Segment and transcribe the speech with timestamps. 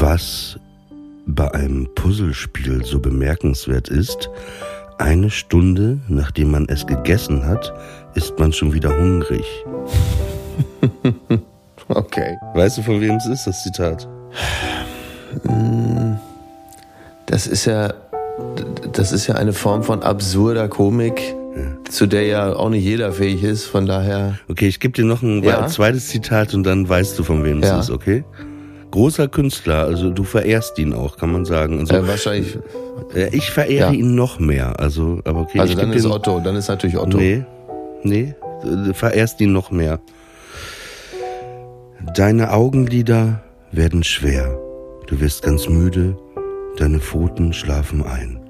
[0.00, 0.58] Was
[1.26, 4.28] bei einem Puzzlespiel so bemerkenswert ist,
[4.98, 7.72] eine Stunde nachdem man es gegessen hat,
[8.14, 9.44] ist man schon wieder hungrig.
[11.88, 12.36] Okay.
[12.54, 14.08] Weißt du, von wem es ist, das Zitat?
[17.26, 17.92] Das ist ja,
[18.92, 21.20] das ist ja eine Form von absurder Komik,
[21.88, 23.66] zu der ja auch nicht jeder fähig ist.
[23.66, 25.66] Von daher, Okay, ich gebe dir noch ein Ja.
[25.66, 27.78] zweites Zitat und dann weißt du, von wem Ja.
[27.78, 28.24] es ist, okay?
[28.92, 31.80] Großer Künstler, also du verehrst ihn auch, kann man sagen.
[31.80, 32.58] Also, äh, wahrscheinlich.
[33.32, 33.98] ich verehre Ja.
[33.98, 35.60] ihn noch mehr, also, aber okay.
[35.60, 37.18] Also ich dann ist Otto, dann ist natürlich Otto.
[37.18, 37.44] Nee,
[38.04, 39.98] nee, du verehrst ihn noch mehr.
[42.14, 44.58] Deine Augenlider werden schwer.
[45.06, 46.16] Du wirst ganz müde.
[46.76, 48.40] Deine Pfoten schlafen ein.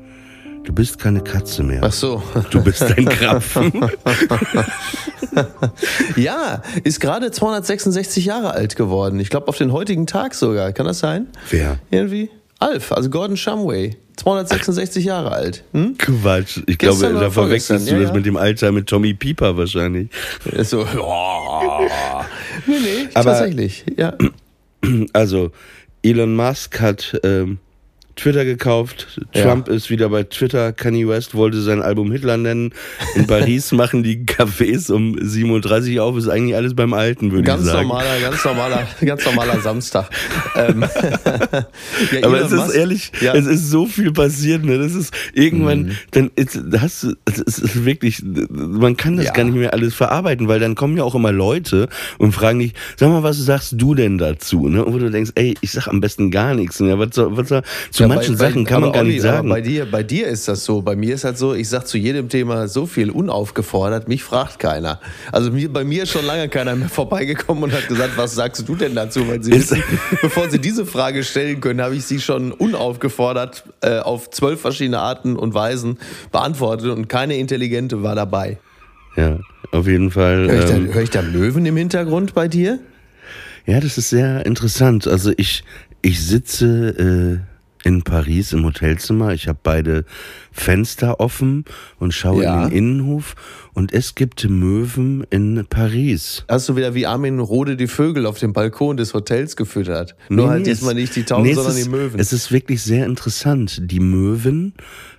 [0.65, 1.81] Du bist keine Katze mehr.
[1.83, 2.23] Ach so.
[2.51, 3.73] Du bist ein Krapfen.
[6.17, 9.21] Ja, ist gerade 266 Jahre alt geworden.
[9.21, 10.73] Ich glaube auf den heutigen Tag sogar.
[10.73, 11.27] Kann das sein?
[11.51, 11.79] Wer?
[11.91, 12.31] Irgendwie?
[12.59, 13.97] Alf, also Gordon Shumway.
[14.17, 15.63] 266 Jahre alt.
[15.73, 15.99] Hm?
[15.99, 16.61] Quatsch.
[16.67, 18.15] Ich Gestern glaube, da verwechselst du ja, das ja.
[18.15, 20.09] mit dem Alter mit Tommy Pieper wahrscheinlich.
[20.63, 21.87] So, oh.
[22.67, 23.85] Nee, nee, Aber- tatsächlich.
[23.97, 24.17] Ja.
[25.13, 25.51] Also,
[26.03, 27.59] Elon Musk hat ähm,
[28.17, 29.21] Twitter gekauft.
[29.35, 29.43] Ja.
[29.43, 30.73] Trump ist wieder bei Twitter.
[30.73, 32.73] Kanye West wollte sein Album Hitler nennen.
[33.15, 36.17] In Paris machen die Cafés um 37 auf.
[36.17, 37.89] Ist eigentlich alles beim Alten, würde ich Ganz sagen.
[37.89, 40.09] normaler, ganz normaler, ganz normaler Samstag.
[40.57, 40.83] ähm,
[42.13, 43.35] ja, Aber es ist ehrlich, Ja.
[43.35, 44.79] es ist so viel passiert, ne?
[44.79, 45.91] Das ist irgendwann, Mhm.
[46.13, 49.33] dann ist, hast du, es ist wirklich, man kann das Ja.
[49.33, 51.89] gar nicht mehr alles verarbeiten, weil dann kommen ja auch immer Leute
[52.19, 54.85] und fragen dich, sag mal, was sagst du denn dazu, ne?
[54.85, 56.99] Und wo du denkst, ey, ich sag am besten gar nichts, ne?
[56.99, 59.49] Was soll, was soll, zu Ja, manchen bei, Sachen kann man gar nicht sagen.
[59.49, 60.83] Bei dir, bei dir ist das so.
[60.83, 64.59] Bei mir ist halt so, ich sag zu jedem Thema so viel unaufgefordert, mich fragt
[64.59, 65.01] keiner.
[65.33, 68.69] Also mir, bei mir ist schon lange keiner mehr vorbeigekommen und hat gesagt, was sagst
[68.69, 69.27] du denn dazu?
[69.29, 69.83] Weil sie wissen,
[70.23, 74.99] bevor sie diese Frage stellen können, habe ich sie schon unaufgefordert äh, auf zwölf verschiedene
[74.99, 75.99] Arten und Weisen
[76.33, 78.59] beantwortet und keine intelligente war dabei.
[79.17, 79.39] ja,
[79.73, 80.49] auf jeden Fall.
[80.49, 82.79] Höre ich, ähm, da, hör ich da Möwen im Hintergrund bei dir?
[83.67, 85.09] Ja, das ist sehr interessant.
[85.09, 85.65] Also ich,
[86.03, 89.33] ich sitze äh, in Paris im Hotelzimmer.
[89.33, 90.05] Ich habe beide
[90.53, 91.65] Fenster offen
[91.99, 92.65] und schaue Ja.
[92.65, 93.35] in den Innenhof.
[93.75, 96.45] Und es gibt Möwen in Paris.
[96.49, 100.17] Hast du wieder wie Armin Rode die Vögel auf dem Balkon des Hotels gefüttert?
[100.29, 102.19] Nur Nee, halt diesmal es- nicht die Tauben, nee, sondern ist, die Möwen.
[102.19, 103.83] Es ist wirklich sehr interessant.
[103.91, 104.73] Die Möwen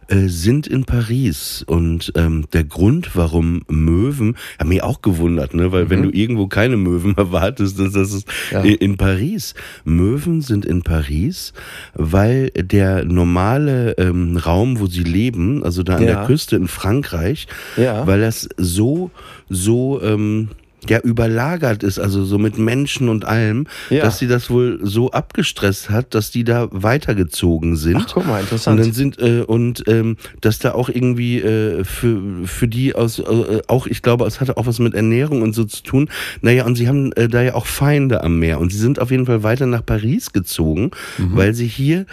[0.09, 5.71] äh, sind in Paris und ähm, der Grund, warum Möwen, hat mich auch gewundert, ne,
[5.71, 8.57] weil wenn du irgendwo keine Möwen erwartest, das, das ist Mhm.
[8.57, 8.61] Ja.
[8.63, 9.53] in Paris.
[9.83, 11.53] Möwen sind in Paris,
[11.93, 16.07] weil der normale ähm, Raum, wo sie leben, also da an Ja.
[16.19, 17.47] der Küste in Frankreich,
[17.77, 18.05] Ja.
[18.07, 19.11] weil das so
[19.49, 20.49] so ähm,
[20.89, 24.03] ja überlagert ist, also so mit Menschen und allem, Ja.
[24.03, 27.97] dass sie das wohl so abgestresst hat, dass die da weitergezogen sind.
[28.07, 28.79] Ach, guck mal, interessant.
[28.79, 33.19] Und dann sind äh, und ähm, dass da auch irgendwie äh, für für die aus
[33.19, 36.09] äh, auch ich glaube, es hatte auch was mit Ernährung und so zu tun.
[36.41, 39.11] Naja, und sie haben äh, da ja auch Feinde am Meer und sie sind auf
[39.11, 41.35] jeden Fall weiter nach Paris gezogen, Mhm.
[41.35, 42.05] weil sie hier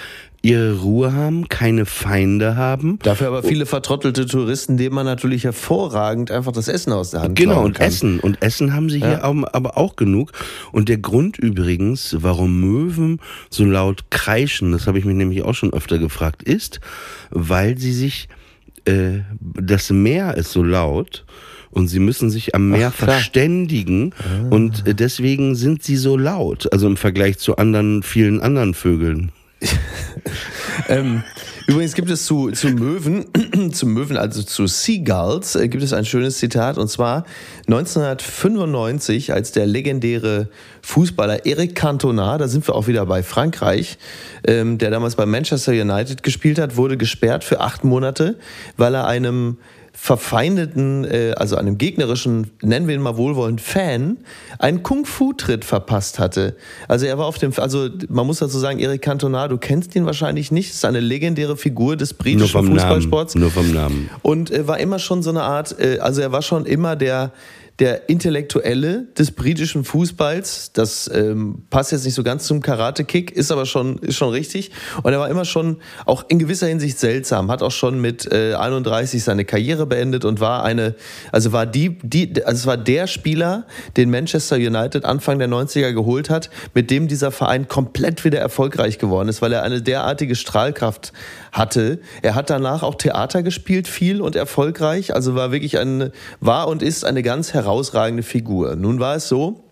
[0.45, 2.99] ihre Ruhe haben, keine Feinde haben.
[3.03, 7.37] Dafür aber viele vertrottelte Touristen, denen man natürlich hervorragend einfach das Essen aus der Hand
[7.39, 7.87] Genau, und kann.
[7.87, 8.21] Essen.
[8.21, 10.33] Und Essen haben sie hier aber auch genug.
[10.71, 15.55] Und der Grund übrigens, warum Möwen so laut kreischen, das habe ich mich nämlich auch
[15.55, 16.81] schon öfter gefragt, ist,
[17.31, 18.29] weil sie sich
[18.85, 21.25] äh, das Meer ist so laut
[21.71, 24.13] und sie müssen sich am Meer Ach, verständigen
[24.51, 29.33] und äh, deswegen sind sie so laut, also im Vergleich zu anderen, vielen anderen Vögeln.
[30.89, 31.23] Ähm,
[31.67, 33.27] übrigens gibt es zu, zu Möwen,
[33.73, 37.25] zu Möwen, also zu Seagulls, äh, gibt es ein schönes Zitat und zwar
[37.69, 40.49] 1995, als der legendäre
[40.83, 43.99] Fußballer Eric Cantona, da sind wir auch wieder bei Frankreich,
[44.47, 48.39] ähm, der damals bei Manchester United gespielt hat, wurde gesperrt für acht Monate,
[48.77, 49.59] weil er einem
[49.97, 54.19] verfeindeten, äh, also einem gegnerischen, nennen wir ihn mal wohlwollend, Fan,
[54.59, 56.57] einen Kung-Fu-Tritt verpasst hatte.
[56.89, 60.05] Also er war auf dem, also man muss dazu sagen, Eric Cantona, du kennst ihn
[60.05, 62.81] wahrscheinlich nicht, ist eine legendäre Figur des britischen vom Namen.
[62.81, 63.37] Fußballsports.
[63.37, 64.11] Nur vom Namen.
[64.23, 67.31] Und äh, war immer schon so eine Art, äh, also er war schon immer der,
[67.81, 70.73] der Intellektuelle des britischen Fußballs.
[70.73, 74.71] Das ähm, passt jetzt nicht so ganz zum Karate-Kick, ist aber schon, ist schon richtig.
[75.03, 78.55] Und er war immer schon auch in gewisser Hinsicht seltsam, hat auch schon mit äh,
[78.55, 80.95] 31 seine Karriere beendet und war eine,
[81.33, 83.67] also war die, die, also es war der Spieler,
[83.97, 88.99] den Manchester United Anfang der 90er geholt hat, mit dem dieser Verein komplett wieder erfolgreich
[88.99, 91.13] geworden ist, weil er eine derartige Strahlkraft
[91.55, 92.01] hatte.
[92.21, 95.15] Er hat danach auch Theater gespielt, viel und erfolgreich.
[95.15, 96.11] Also war wirklich ein,
[96.41, 98.77] war und ist eine ganz herausragende Figur.
[98.77, 99.65] Nun war es so,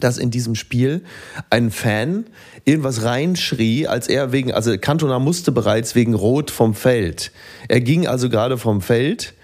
[0.00, 1.02] dass in diesem Spiel
[1.48, 2.26] ein Fan
[2.64, 7.30] irgendwas reinschrie, als er wegen, also Cantona musste bereits wegen Rot vom Feld.
[7.68, 9.34] Er ging also gerade vom Feld.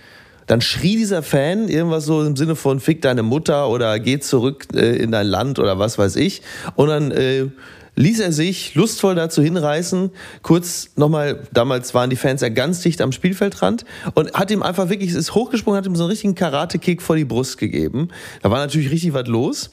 [0.48, 4.66] Dann schrie dieser Fan irgendwas so im Sinne von Fick deine Mutter oder geh zurück
[4.74, 6.42] äh, in dein Land oder was weiß ich.
[6.74, 7.46] Und dann äh,
[7.96, 10.10] ließ er sich lustvoll dazu hinreißen,
[10.42, 13.84] kurz nochmal, damals waren die Fans ja ganz dicht am Spielfeldrand
[14.14, 17.24] und hat ihm einfach wirklich, ist hochgesprungen, hat ihm so einen richtigen Karate-Kick vor die
[17.24, 18.08] Brust gegeben.
[18.42, 19.70] Da war natürlich richtig was los.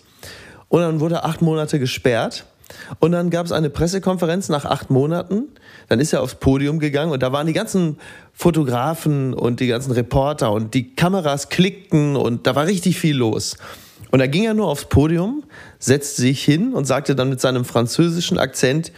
[0.68, 2.46] Und dann wurde er acht Monate gesperrt.
[3.00, 5.48] Und dann gab es eine Pressekonferenz nach acht Monaten.
[5.88, 7.98] Dann ist er aufs Podium gegangen und da waren die ganzen
[8.34, 13.58] Fotografen und die ganzen Reporter und die Kameras klickten und da war richtig viel los.
[14.12, 15.44] Und da ging er nur aufs Podium,
[15.78, 18.92] setzte sich hin und sagte dann mit seinem französischen Akzent,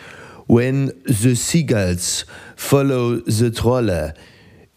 [0.47, 2.25] When the seagulls
[2.55, 4.13] follow the troller,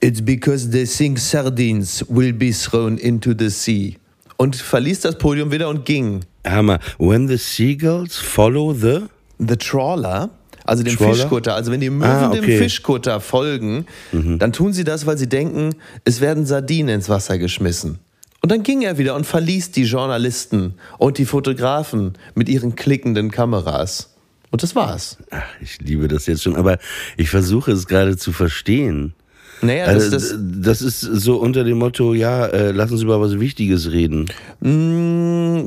[0.01, 3.97] it's because they think sardines will be thrown into the sea.
[4.37, 6.21] Und verließ das Podium wieder und ging.
[6.47, 6.79] Hammer.
[6.99, 9.07] When the seagulls follow the.
[9.39, 10.31] The Trawler,
[10.65, 11.15] also dem Trawler?
[11.15, 12.57] Fischkutter, also wenn die Möwen Ah, dem okay.
[12.57, 12.63] Mhm.
[12.63, 17.99] Fischkutter folgen, dann tun sie das, weil sie denken, es werden Sardinen ins Wasser geschmissen.
[18.45, 23.31] Und dann ging er wieder und verließ die Journalisten und die Fotografen mit ihren klickenden
[23.31, 24.15] Kameras.
[24.51, 25.17] Und das war's.
[25.31, 26.77] Ach, ich liebe das jetzt schon, aber
[27.17, 29.15] ich versuche es gerade zu verstehen.
[29.63, 33.19] Naja, das, Also, das, das ist so unter dem Motto, ja, äh, lass uns über
[33.19, 34.27] was Wichtiges reden.
[34.61, 35.61] Mm,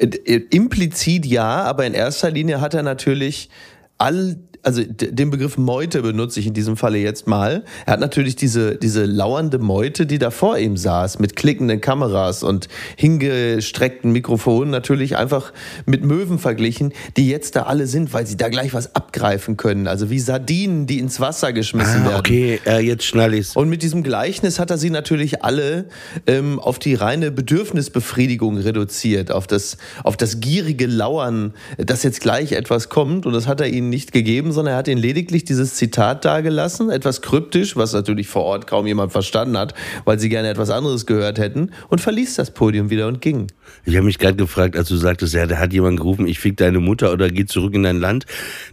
[0.00, 3.50] äh, implizit ja, aber in erster Linie hat er natürlich
[3.98, 7.64] all, also den Begriff Meute benutze ich in diesem Falle jetzt mal.
[7.86, 12.42] Er hat natürlich diese, diese lauernde Meute, die da vor ihm saß, mit klickenden Kameras
[12.42, 15.52] und hingestreckten Mikrofonen natürlich einfach
[15.86, 19.86] mit Möwen verglichen, die jetzt da alle sind, weil sie da gleich was abgreifen können.
[19.86, 22.18] Also wie Sardinen, die ins Wasser geschmissen Ah, werden.
[22.20, 23.56] okay, äh, jetzt schnall ich's.
[23.56, 25.86] Und mit diesem Gleichnis hat er sie natürlich alle
[26.26, 32.52] ähm, auf die reine Bedürfnisbefriedigung reduziert, auf das, auf das gierige Lauern, dass jetzt gleich
[32.52, 33.26] etwas kommt.
[33.26, 36.90] Und das hat er ihnen nicht gegeben, sondern er hat ihnen lediglich dieses Zitat dargelassen,
[36.90, 39.74] etwas kryptisch, was natürlich vor Ort kaum jemand verstanden hat,
[40.04, 43.48] weil sie gerne etwas anderes gehört hätten, und verließ das Podium wieder und ging.
[43.84, 46.56] Ich habe mich gerade gefragt, als du sagtest, ja, da hat jemand gerufen, ich fick
[46.56, 48.26] deine Mutter oder geh zurück in dein Land.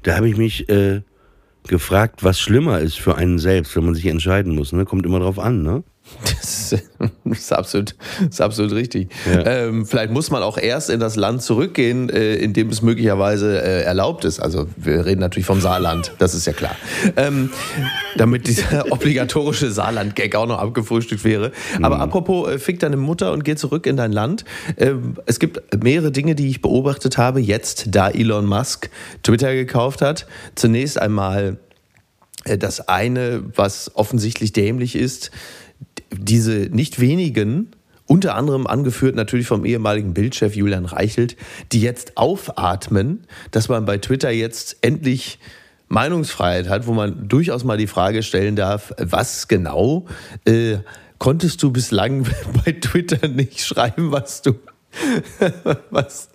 [0.03, 1.01] Da habe ich mich äh,
[1.67, 4.71] gefragt, was schlimmer ist für einen selbst, wenn man sich entscheiden muss.
[4.73, 4.85] Ne?
[4.85, 5.83] Kommt immer drauf an, ne?
[6.23, 9.09] Das ist, das ist absolut, das ist absolut richtig.
[9.31, 9.45] Ja.
[9.45, 13.61] Ähm, vielleicht muss man auch erst in das Land zurückgehen, äh, in dem es möglicherweise
[13.61, 14.39] äh, erlaubt ist.
[14.39, 16.75] Also wir reden natürlich vom Saarland, das ist ja klar.
[17.15, 17.51] Ähm,
[18.17, 21.51] damit dieser obligatorische Saarland-Gag auch noch abgefrühstückt wäre.
[21.81, 24.43] Aber apropos, äh, fick deine Mutter und geh zurück in dein Land.
[24.77, 28.89] Ähm, es gibt mehrere Dinge, die ich beobachtet habe, jetzt, da Elon Musk
[29.23, 30.25] Twitter gekauft hat.
[30.55, 31.57] Zunächst einmal
[32.47, 35.31] äh, das eine, was offensichtlich dämlich ist,
[36.11, 37.69] diese nicht wenigen,
[38.05, 41.35] unter anderem angeführt natürlich vom ehemaligen Bildchef Julian Reichelt,
[41.71, 45.39] die jetzt aufatmen, dass man bei Twitter jetzt endlich
[45.89, 50.05] Meinungsfreiheit hat, wo man durchaus mal die Frage stellen darf, was genau
[50.45, 50.77] äh,
[51.19, 52.25] konntest du bislang
[52.65, 54.53] bei Twitter nicht schreiben, was du
[55.89, 56.29] was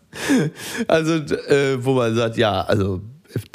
[0.89, 3.01] also äh, wo man sagt, ja, also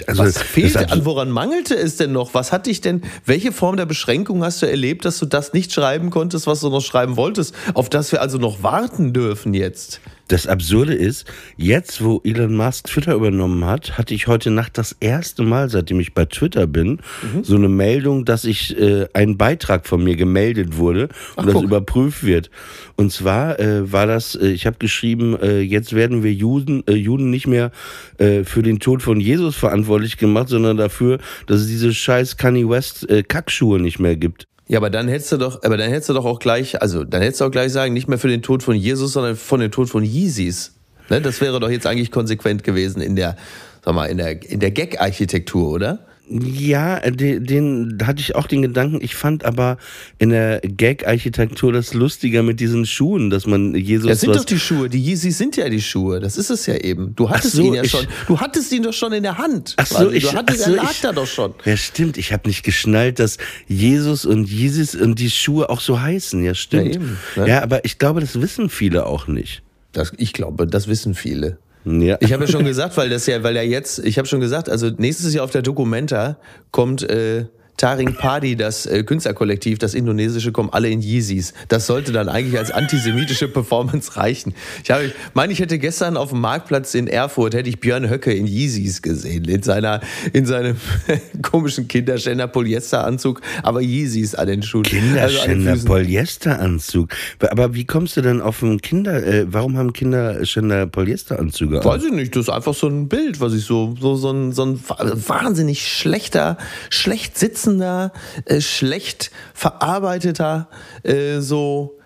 [0.08, 2.34] Also, was fehlte hat- an, woran mangelte es denn noch?
[2.34, 5.72] Was hat dich denn, welche Form der Beschränkung hast du erlebt, dass du das nicht
[5.74, 10.00] schreiben konntest, was du noch schreiben wolltest, auf das wir also noch warten dürfen jetzt?
[10.30, 14.94] Das Absurde ist, jetzt wo Elon Musk Twitter übernommen hat, hatte ich heute Nacht das
[15.00, 17.00] erste Mal, seitdem ich bei Twitter bin,
[17.34, 17.44] Mhm.
[17.44, 21.08] so eine Meldung, dass ich äh, ein Beitrag von mir gemeldet wurde
[21.38, 21.64] und das guck.
[21.64, 22.50] überprüft wird.
[22.98, 26.94] Und zwar äh, war das, äh, ich habe geschrieben, äh, jetzt werden wir Juden, äh,
[26.94, 27.72] Juden nicht mehr
[28.18, 32.68] äh, für den Tod von Jesus verantwortlich gemacht, sondern dafür, dass es diese scheiß Kanye
[32.70, 34.48] West äh, Kackschuhe nicht mehr gibt.
[34.68, 37.22] Ja, aber dann hättest du doch, aber dann hättest du doch auch gleich, also dann
[37.22, 39.72] hättest du auch gleich sagen, nicht mehr für den Tod von Jesus, sondern von dem
[39.72, 40.74] Tod von Yeezys.
[41.10, 43.38] Ne, das wäre doch jetzt eigentlich konsequent gewesen in der,
[43.86, 46.07] sag mal, in der, in der Gag-Architektur, oder?
[46.30, 49.00] Ja, den, den hatte ich auch den Gedanken.
[49.02, 49.78] Ich fand aber
[50.18, 54.60] in der Gag-Architektur das lustiger mit diesen Schuhen, dass man Jesus Das sind doch die
[54.60, 57.16] Schuhe, die Yeezys sind ja die Schuhe, das ist es ja eben.
[57.16, 59.74] Du hattest so, ihn ja ich- schon, du hattest ihn doch schon in der Hand.
[59.78, 61.54] Ach so, ich, du hattest, so, er lag ich, da doch schon.
[61.66, 62.18] Ja, stimmt.
[62.18, 66.44] Ich habe nicht geschnallt, dass Jesus und Jesus und die Schuhe auch so heißen.
[66.44, 66.88] Ja, stimmt.
[66.88, 67.48] Ja, eben, ne?
[67.48, 69.62] Ja, aber ich glaube, das wissen viele auch nicht.
[69.94, 71.58] Das, ich glaube, das wissen viele.
[71.86, 72.18] Ja.
[72.20, 74.70] Ich habe ja schon gesagt, weil das ja, weil er jetzt, ich habe schon gesagt,
[74.70, 76.38] also nächstes Jahr auf der Documenta
[76.72, 77.46] kommt äh,
[77.78, 81.54] Taring Padi, das äh, Künstlerkollektiv, das indonesische, kommen alle in Yeezys.
[81.68, 84.56] Das sollte dann eigentlich als antisemitische Performance reichen.
[84.84, 88.34] Ich habe, meine, ich hätte gestern auf dem Marktplatz in Erfurt hätte ich Björn Höcke
[88.34, 90.02] in Yeezys gesehen, in seiner,
[90.34, 90.78] in seinem
[91.44, 94.86] komischen Kinderständer Polyesteranzug, aber Yeezys an den Schuhen.
[94.86, 95.88] Also Kinderständer, Füßen.
[95.88, 97.10] Polyesteranzug.
[97.40, 101.86] Aber wie kommst du denn auf einen Kinder, äh, warum haben Kinderständer Polyesteranzüge an?
[101.86, 104.52] Weiß ich nicht, das ist einfach so ein Bild, was ich so, so, so ein,
[104.52, 104.80] so ein
[105.28, 106.58] wahnsinnig schlechter,
[106.90, 108.12] schlecht sitzender,
[108.46, 110.70] äh, schlecht verarbeiteter,
[111.04, 112.00] äh, so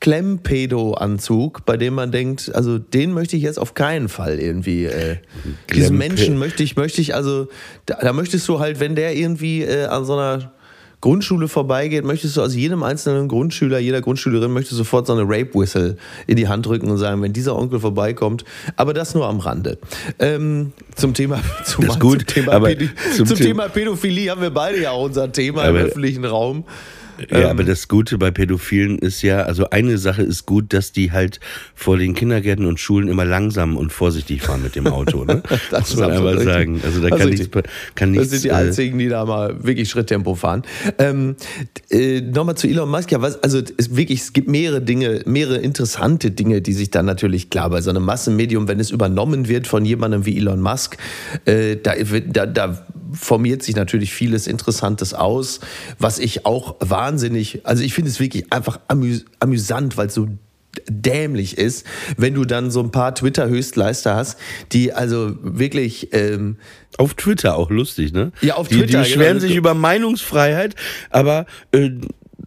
[0.00, 5.16] Klemmpedo-Anzug, bei dem man denkt, also den möchte ich jetzt auf keinen Fall irgendwie, äh,
[5.72, 7.48] diesen Menschen möchte ich, möchte ich, also,
[7.86, 10.52] da, da möchtest du halt, wenn der irgendwie äh, an so einer
[11.02, 15.22] Grundschule vorbeigeht, möchtest du aus jedem einzelnen Grundschüler, jeder Grundschülerin möchtest du sofort so eine
[15.24, 18.44] Rape-Whistle in die Hand drücken und sagen, wenn dieser Onkel vorbeikommt.
[18.76, 19.78] Aber das nur am Rande.
[20.18, 23.68] Ähm, zum Thema, zum, Das ist gut, zum, Thema, aber Pädi- zum zum, The- Thema
[23.68, 26.64] Pädophilie haben wir beide ja auch unser Thema im öffentlichen Raum.
[27.30, 30.92] Ja, Ähm, aber das Gute bei Pädophilen ist ja, also eine Sache ist gut, dass
[30.92, 31.40] die halt
[31.74, 35.24] vor den Kindergärten und Schulen immer langsam und vorsichtig fahren mit dem Auto.
[35.24, 35.42] Ne?
[35.70, 36.44] Das Muss man richtig.
[36.44, 36.80] sagen.
[36.84, 37.54] Also da Das kann ist nichts,
[37.94, 38.30] kann Das nichts.
[38.30, 40.62] sind die äh, einzigen, die da mal wirklich Schritttempo fahren.
[40.98, 41.36] Ähm,
[41.90, 43.12] äh, Nochmal zu Elon Musk.
[43.12, 47.06] Ja, was, also es wirklich, es gibt mehrere Dinge, mehrere interessante Dinge, die sich dann
[47.06, 50.96] natürlich klar bei so einem Massenmedium, wenn es übernommen wird von jemandem wie Elon Musk,
[51.44, 55.60] äh, da, wird- da, da formiert sich natürlich vieles Interessantes aus,
[55.98, 60.28] was ich auch wahnsinnig, also ich finde es wirklich einfach amüs amüsant, weil es so
[60.88, 64.38] dämlich ist, wenn du dann so ein paar Twitter-Höchstleister hast,
[64.72, 66.56] die also wirklich ähm,
[66.98, 68.32] Auf Twitter auch lustig, ne?
[68.40, 69.40] Ja, auf die, Twitter, Die beschweren genau.
[69.40, 70.74] sich über Meinungsfreiheit,
[71.10, 71.90] aber äh,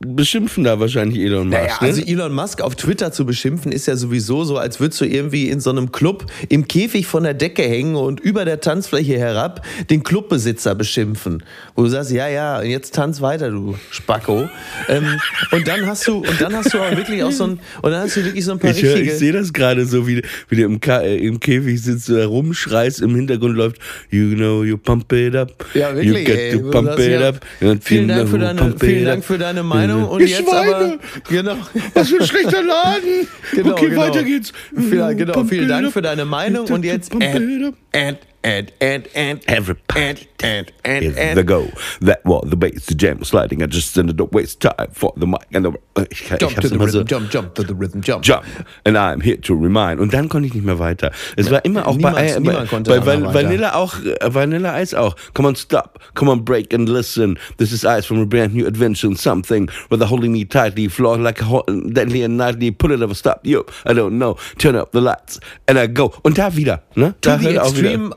[0.05, 1.59] beschimpfen da wahrscheinlich Elon Musk.
[1.61, 1.87] Naja, ne?
[1.87, 5.49] also Elon Musk auf Twitter zu beschimpfen, ist ja sowieso so, als würdest du irgendwie
[5.49, 9.65] in so einem Club im Käfig von der Decke hängen und über der Tanzfläche herab
[9.89, 11.43] den Clubbesitzer beschimpfen.
[11.75, 14.49] Wo du sagst, ja, ja, jetzt tanz weiter, du Spacko.
[14.89, 15.19] ähm,
[15.51, 18.01] und dann hast du, und dann hast du auch wirklich auch so ein, und dann
[18.03, 19.11] hast du wirklich so ein paar Ich, hör- richtige.
[19.13, 22.25] ich sehe das gerade so, wie, wie du im, Ka äh, im Käfig sitzt, da
[22.27, 23.77] rumschreist, im Hintergrund läuft,
[24.09, 25.65] you know, you pump it up.
[25.73, 26.51] Ja, wirklich, You get ey.
[26.59, 27.45] to pump it up.
[27.81, 29.94] Vielen Dank, für deine, vielen Dank für deine Meinung.
[30.03, 30.99] Und Ich jetzt aber, weine.
[31.29, 31.55] genau.
[31.93, 33.27] Was für ein schlechter Laden.
[33.53, 34.01] Genau, okay, genau.
[34.01, 34.51] weiter geht's.
[34.75, 35.93] Vielen, genau, Pump vielen Dank up.
[35.93, 41.03] für deine Meinung und jetzt it and, and, and, and, and, Everybody and, and, and,
[41.05, 41.35] is and.
[41.37, 41.67] the go.
[42.01, 43.63] That was the bass, the jam sliding.
[43.63, 45.71] I just ended up waste time for the mic and the.
[45.95, 47.03] Uh, ich, Jump ich to the rhythm, so.
[47.03, 48.23] jump, jump to the rhythm, jump.
[48.23, 48.45] Jump
[48.85, 49.99] and I'm here to remind.
[49.99, 51.11] Und dann konnte ich nicht mehr weiter.
[51.37, 53.33] Es war immer auch niemand- bei, niemand bei, bei Van.
[53.33, 55.15] Vanilla auch, äh, Vanilla Ice auch.
[55.33, 55.99] Come on, stop.
[56.13, 57.39] Come on, break and listen.
[57.57, 60.87] This is Ice from a brand new adventure and something where the holding me tightly,
[60.89, 62.69] floor like a hot, deadly and nightly.
[62.71, 63.39] Put it over, stop.
[63.43, 64.35] Yo, I don't know.
[64.59, 66.13] Turn up the lights and I go.
[66.23, 67.15] Und da wieder, ne?
[67.21, 67.84] To Da the auch wieder.
[67.85, 68.13] Extreme,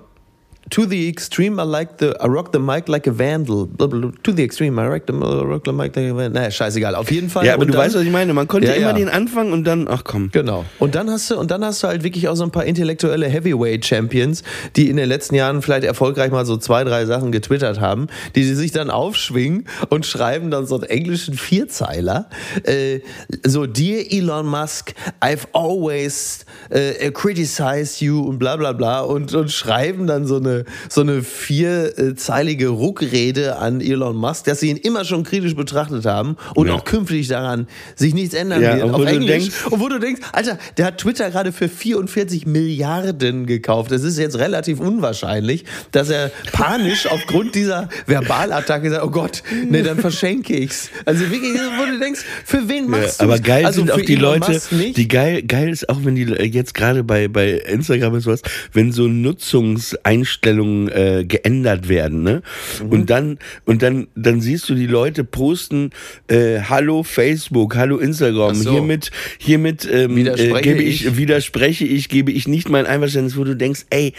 [0.70, 3.68] to the extreme, I like the, I rock the mic like a vandal.
[3.78, 6.30] To the extreme, I rock the, I rock the mic like a vandal.
[6.30, 6.94] Naja, scheißegal.
[6.94, 7.46] Auf jeden Fall.
[7.46, 8.32] Ja, aber Und du dann- weißt, was ich meine.
[8.34, 8.92] Man konnte Ja, immer ja.
[8.92, 10.30] den Anfang und dann, ach komm.
[10.32, 10.64] Genau.
[10.78, 13.26] Und dann hast du und dann hast du halt wirklich auch so ein paar intellektuelle
[13.28, 14.42] Heavyweight Champions,
[14.76, 18.44] die in den letzten Jahren vielleicht erfolgreich mal so zwei, drei Sachen getwittert haben, die
[18.44, 22.28] sie sich dann aufschwingen und schreiben dann so einen englischen Vierzeiler.
[22.64, 23.00] Äh,
[23.46, 29.50] so Dear Elon Musk, I've always äh, criticized you und bla bla bla und, und
[29.50, 34.76] schreiben dann so eine eine, so eine vierzeilige Ruckrede an Elon Musk, dass sie ihn
[34.76, 36.74] immer schon kritisch betrachtet haben und Ja.
[36.74, 38.84] auch künftig daran sich nichts ändern Ja, wird.
[38.84, 39.28] und Auf wo du Englisch.
[39.28, 43.90] denkst- und wo du denkst, Alter, der hat Twitter gerade für 44 Milliarden gekauft.
[43.90, 49.82] Das ist jetzt relativ unwahrscheinlich, dass er panisch aufgrund dieser Verbalattacke sagt, oh Gott, nee,
[49.82, 50.90] dann verschenke ich's.
[51.04, 54.00] Also wirklich, wo du denkst, für wen Ja, machst du aber geil also sind auch
[54.00, 54.60] die Elon Leute,
[54.96, 58.42] die geil, geil ist auch, wenn die äh, jetzt gerade bei, bei Instagram und sowas,
[58.72, 62.42] wenn so Nutzungseinstellungen äh, geändert werden, ne?
[62.82, 62.88] Mhm.
[62.90, 65.90] Und dann, und dann, dann siehst du die Leute posten,
[66.28, 68.70] äh, hallo Facebook, hallo Instagram, so.
[68.72, 71.16] hiermit, hiermit ähm, äh, Widerspreche gebe ich, ich.
[71.16, 74.12] widerspreche ich, gebe ich nicht mein Einverständnis, wo du denkst, ey,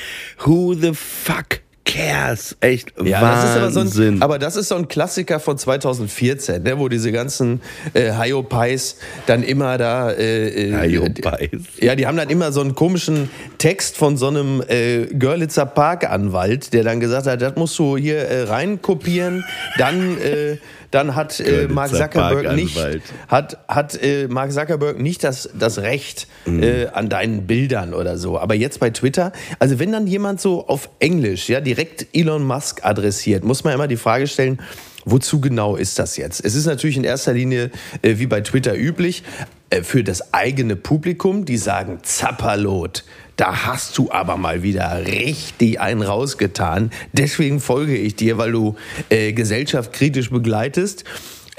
[0.45, 2.55] who the fuck cares?
[2.61, 3.61] Echt Ja, Wahnsinn.
[3.61, 7.11] das aber so ein, aber das ist so ein Klassiker von 2014, ne, wo diese
[7.11, 7.61] ganzen
[7.93, 10.11] äh, Hyopies dann immer da.
[10.11, 11.61] Äh, äh, Hyopies.
[11.79, 16.73] Ja, die haben dann immer so einen komischen Text von so einem äh, Görlitzer Parkanwalt,
[16.73, 19.43] der dann gesagt hat, das musst du hier äh, reinkopieren.
[19.77, 20.57] Dann, äh,
[20.91, 22.77] dann hat äh, Mark Zuckerberg nicht,
[23.27, 26.63] hat, hat äh, Mark Zuckerberg nicht das, das Recht Mhm.
[26.63, 28.39] äh, an deinen Bildern oder so.
[28.39, 32.85] Aber jetzt bei Twitter, also wenn dann jemand so auf Englisch ja direkt Elon Musk
[32.85, 34.59] adressiert, muss man immer die Frage stellen,
[35.05, 36.43] wozu genau ist das jetzt?
[36.43, 39.23] Es ist natürlich in erster Linie, äh, wie bei Twitter üblich,
[39.83, 43.03] für das eigene Publikum, die sagen, Zapperlot.
[43.35, 46.91] Da hast du aber mal wieder richtig einen rausgetan.
[47.13, 48.75] Deswegen folge ich dir, weil du
[49.09, 51.05] äh, Gesellschaft kritisch begleitest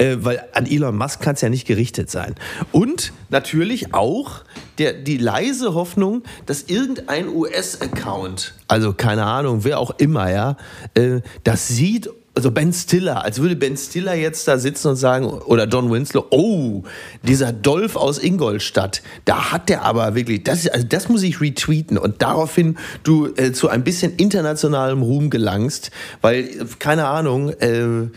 [0.00, 2.35] äh, weil an Elon Musk kann es ja nicht gerichtet sein.
[2.73, 4.43] Und natürlich auch
[4.79, 10.57] der, die leise Hoffnung, dass irgendein US-Account, also keine Ahnung, wer auch immer, ja,
[10.95, 12.09] äh, das sieht.
[12.40, 16.25] Also Ben Stiller, als würde Ben Stiller jetzt da sitzen und sagen, oder Don Winslow,
[16.30, 16.85] oh,
[17.23, 21.99] dieser Dolph aus Ingolstadt, da hat der aber wirklich, das, also das muss ich retweeten
[21.99, 25.90] und daraufhin du äh, zu ein bisschen internationalem Ruhm gelangst,
[26.23, 28.09] weil, keine Ahnung, äh,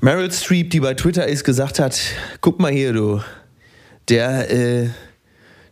[0.00, 1.98] Meryl Streep, die bei Twitter ist, gesagt hat,
[2.42, 3.20] guck mal hier, du,
[4.08, 4.90] der, äh,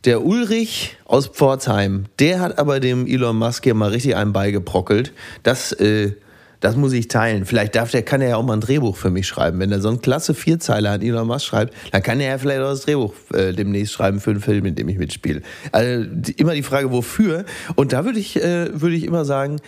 [0.07, 5.13] der Ulrich aus Pforzheim, der hat aber dem Elon Musk hier mal richtig einen beigeprockelt.
[5.45, 6.15] Das, äh,
[6.63, 7.45] das muss ich teilen.
[7.45, 9.59] Vielleicht darf der, kann er ja auch mal ein Drehbuch für mich schreiben.
[9.59, 12.61] Wenn er so ein klasse Vierzeiler an Elon Musk schreibt, dann kann er ja vielleicht
[12.61, 15.43] auch das Drehbuch äh, demnächst schreiben für einen Film, in dem ich mitspiele.
[15.73, 17.45] Also die, immer die Frage, wofür.
[17.75, 19.61] Und da würde ich, äh, würde ich immer sagen,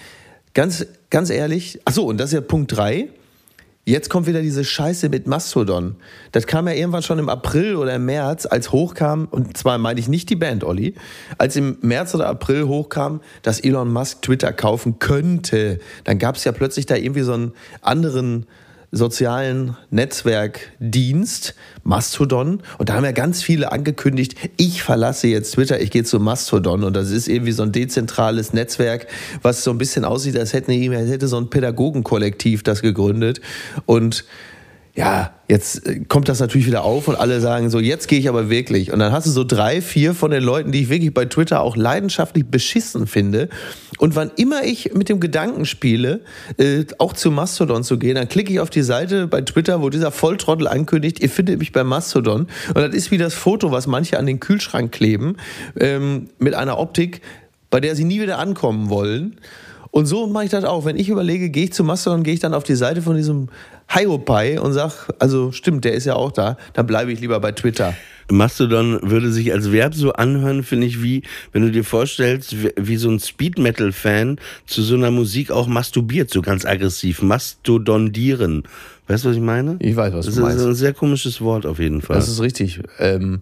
[0.55, 3.09] ganz, ganz ehrlich, ach so, und das ist ja Punkt drei.
[3.87, 5.97] Jetzt kommt wieder diese Scheiße mit Mastodon.
[6.33, 10.01] Das kam ja irgendwann schon im April oder im März, als hochkam, und zwar meine
[10.01, 10.95] ich nicht die Band, Olli,
[11.37, 15.81] als im März oder April hochkam, dass Elon Musk Twitter kaufen könnte.
[16.05, 18.47] Dann gab es ja plötzlich da irgendwie so einen anderen
[18.95, 22.63] sozialen Netzwerkdienst, Mastodon.
[22.79, 26.85] Und da haben ja ganz viele angekündigt, ich verlasse jetzt Twitter, ich gehe zu Mastodon.
[26.85, 29.07] Und das ist irgendwie so ein dezentrales Netzwerk,
[29.43, 33.41] was so ein bisschen aussieht, als hätte, als hätte so ein Pädagogenkollektiv das gegründet.
[33.87, 34.25] Und
[34.97, 38.29] ja, jetzt äh, kommt das natürlich wieder auf und alle sagen so, jetzt gehe ich
[38.29, 38.93] aber wirklich.
[38.93, 41.63] Und dann hast du so drei, vier von den Leuten, die ich wirklich bei Twitter
[41.63, 43.49] auch leidenschaftlich beschissen finde.
[43.99, 46.21] Und wann immer ich mit dem Gedanken spiele,
[46.59, 49.91] äh, auch zu Mastodon zu gehen, dann klicke ich auf die Seite bei Twitter, wo
[49.91, 52.47] dieser Volltrottel ankündigt, ihr findet mich bei Mastodon.
[52.69, 55.39] Und das ist wie das Foto, was manche an den Kühlschrank kleben,
[55.79, 57.21] ähm, mit einer Optik,
[57.69, 59.41] bei der sie nie wieder ankommen wollen.
[59.95, 60.85] Und so mache ich das auch.
[60.85, 63.49] Wenn ich überlege, gehe ich zu Mastodon, gehe ich dann auf die Seite von diesem
[63.89, 67.53] Hiopai und sag, also stimmt, der ist ja auch da, dann bleibe ich lieber bei
[67.53, 67.95] Twitter.
[68.31, 72.71] Mastodon würde sich als Verb so anhören, finde ich, wie, wenn du dir vorstellst, wie,
[72.77, 77.21] wie so ein Speed-Metal-Fan zu so einer Musik auch masturbiert, so ganz aggressiv.
[77.21, 78.63] Mastodondieren.
[79.09, 79.77] Weißt du, was ich meine?
[79.81, 80.65] Ich weiß, was das du ist meinst.
[80.65, 82.17] ein sehr komisches Wort auf jeden Fall.
[82.17, 82.81] Das ist richtig.
[82.99, 83.41] Ähm,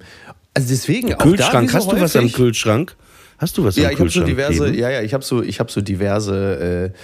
[0.55, 2.97] also deswegen auch da, Kühlschrank, wie so hast du was am häufig- Kühlschrank?
[3.39, 4.27] Hast du was Ja, am ich habe so Kühlschrank?
[4.49, 4.79] diverse, kleben?
[4.79, 6.99] ja, ja, ich habe so, ich habe so diverse äh,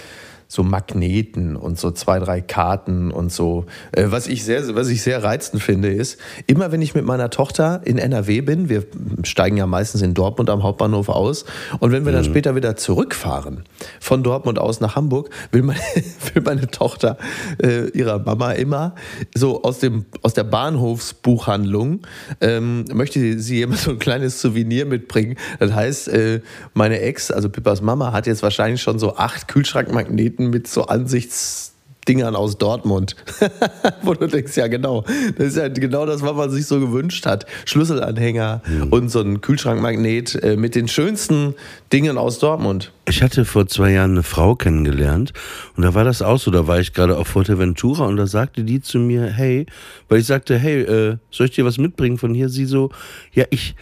[0.51, 3.67] so Magneten und so zwei, drei Karten und so.
[3.91, 7.29] Äh, was ich sehr, was ich sehr reizend finde, ist, immer wenn ich mit meiner
[7.29, 8.83] Tochter in NRW bin, wir
[9.21, 11.45] steigen ja meistens in Dortmund am Hauptbahnhof aus,
[11.79, 13.63] und wenn wir dann später wieder zurückfahren
[13.99, 15.79] von Dortmund aus nach Hamburg, will meine,
[16.33, 17.17] will meine Tochter
[17.61, 18.95] äh, ihrer Mama immer
[19.35, 22.01] so aus dem aus der Bahnhofsbuchhandlung
[22.41, 25.37] ähm, möchte sie immer so ein kleines Souvenir mitbringen.
[25.59, 26.41] Das heißt, äh,
[26.73, 32.35] meine Ex, also Pippas Mama, hat jetzt wahrscheinlich schon so acht Kühlschrankmagneten mit so Ansichtsdingern
[32.35, 33.15] aus Dortmund.
[34.01, 35.03] Wo du denkst, ja genau,
[35.37, 37.45] das ist ja genau das, was man sich so gewünscht hat.
[37.65, 41.55] Schlüsselanhänger und so ein Kühlschrankmagnet äh, mit den schönsten
[41.91, 42.91] Dingen aus Dortmund.
[43.07, 45.33] Ich hatte vor zwei Jahren eine Frau kennengelernt
[45.75, 48.63] und da war das auch so, da war ich gerade auf Fuerteventura und da sagte
[48.63, 49.65] die zu mir, hey,
[50.07, 52.49] weil ich sagte, hey, äh, soll ich dir was mitbringen von hier?
[52.49, 52.91] Sie so,
[53.33, 53.75] ja, ich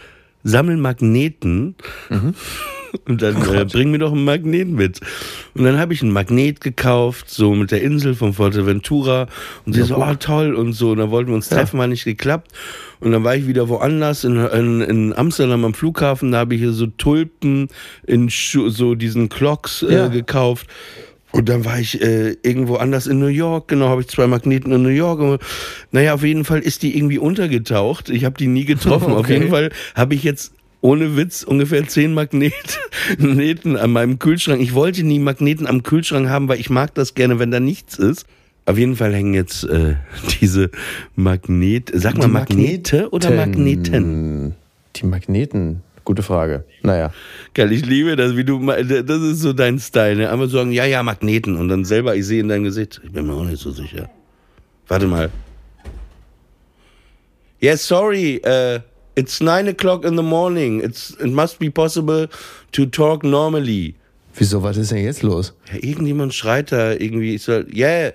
[0.44, 1.74] sammle Magneten
[3.06, 5.00] Und dann äh, bring mir doch einen Magnet mit.
[5.54, 9.26] Und dann habe ich einen Magnet gekauft, so mit der Insel von Fuerteventura.
[9.66, 10.90] Und sie so, oh toll und so.
[10.92, 12.52] Und dann wollten wir uns treffen, war nicht geklappt.
[13.00, 16.32] Und dann war ich wieder woanders in, in, in Amsterdam am Flughafen.
[16.32, 17.68] Da habe ich hier so Tulpen
[18.06, 20.08] in Schu so diesen Clocks äh, Ja.
[20.08, 20.66] gekauft.
[21.30, 24.72] Und dann war ich äh, irgendwo anders in New York, genau, habe ich zwei Magneten
[24.72, 25.20] in New York.
[25.20, 25.42] Und,
[25.92, 28.08] naja, auf jeden Fall ist die irgendwie untergetaucht.
[28.08, 29.12] Ich habe die nie getroffen.
[29.12, 29.34] Auf Okay.
[29.34, 32.52] jeden Fall habe ich jetzt ohne Witz ungefähr zehn Magnet
[33.18, 34.60] Magneten an meinem Kühlschrank.
[34.60, 37.98] Ich wollte nie Magneten am Kühlschrank haben, weil ich mag das gerne, wenn da nichts
[37.98, 38.26] ist.
[38.66, 39.96] Auf jeden Fall hängen jetzt äh,
[40.40, 40.70] diese
[41.16, 44.54] Magnet, sag mal Magnete oder Magneten?
[44.96, 46.64] Die Magneten, gute Frage.
[46.82, 47.12] Naja.
[47.54, 50.30] Geil, ich liebe das, wie du, das ist so dein Style, ne?
[50.30, 51.56] Einfach sagen, ja, ja, Magneten.
[51.56, 54.10] Und dann selber, ich sehe in deinem Gesicht, ich bin mir auch nicht so sicher.
[54.86, 55.30] Warte mal.
[57.60, 58.80] Yes, sorry, uh,
[59.18, 60.80] it's nine o'clock in the morning.
[60.80, 62.28] It's, it must be possible
[62.72, 63.96] to talk normally.
[64.36, 65.52] Wieso, was ist denn jetzt los?
[65.72, 68.12] Ja, irgendjemand schreit da irgendwie, ich soll, yeah,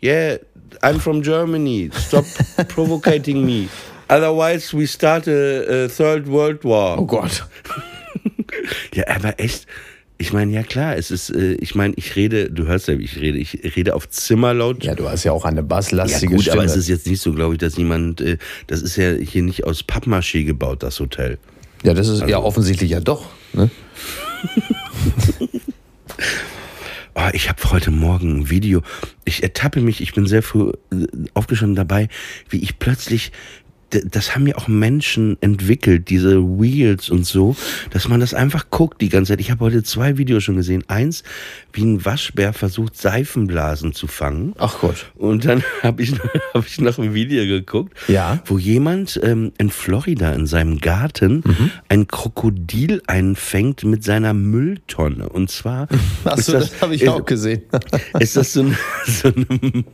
[0.00, 0.38] yeah,
[0.82, 1.90] I'm from Germany.
[1.92, 2.24] Stop
[2.68, 3.68] provocating me.
[4.08, 6.98] Otherwise we start a, a third world war.
[6.98, 7.44] Oh Gott.
[8.94, 9.66] Ja, aber echt,
[10.16, 13.04] ich meine, ja klar, es ist, äh, ich meine, ich rede, du hörst ja, wie
[13.04, 14.84] ich rede, ich rede auf Zimmerlaut.
[14.84, 16.58] Ja, du hast ja auch eine Ja, basslastige gut, Stimme.
[16.58, 19.42] aber es ist jetzt nicht so, glaube ich, dass jemand, äh, das ist ja hier
[19.42, 21.38] nicht aus Pappmaché gebaut, das Hotel.
[21.82, 23.26] ja, das ist ja Also- offensichtlich ja doch.
[23.52, 23.70] Ne?
[27.14, 28.82] Oh, ich habe heute Morgen ein Video.
[29.24, 32.08] Ich ertappe mich, ich bin sehr früh äh, aufgestanden dabei,
[32.50, 33.32] wie ich plötzlich,
[34.04, 37.56] das haben ja auch Menschen entwickelt, diese Wheels und so,
[37.90, 39.40] dass man das einfach guckt die ganze Zeit.
[39.40, 40.84] Ich habe heute zwei Videos schon gesehen.
[40.88, 41.22] Eins,
[41.72, 44.54] wie ein Waschbär versucht, Seifenblasen zu fangen.
[44.58, 45.06] Ach Gott.
[45.16, 48.42] Und dann habe ich, noch- hab ich noch ein Video geguckt, Ja.
[48.46, 51.70] wo jemand ähm, in Florida in seinem Garten Mhm.
[51.88, 55.28] ein Krokodil einfängt mit seiner Mülltonne.
[55.28, 55.88] Und zwar
[56.24, 57.62] Achso, das, habe ich ist, auch gesehen.
[58.18, 58.76] Ist das so, ein,
[59.06, 59.84] so eine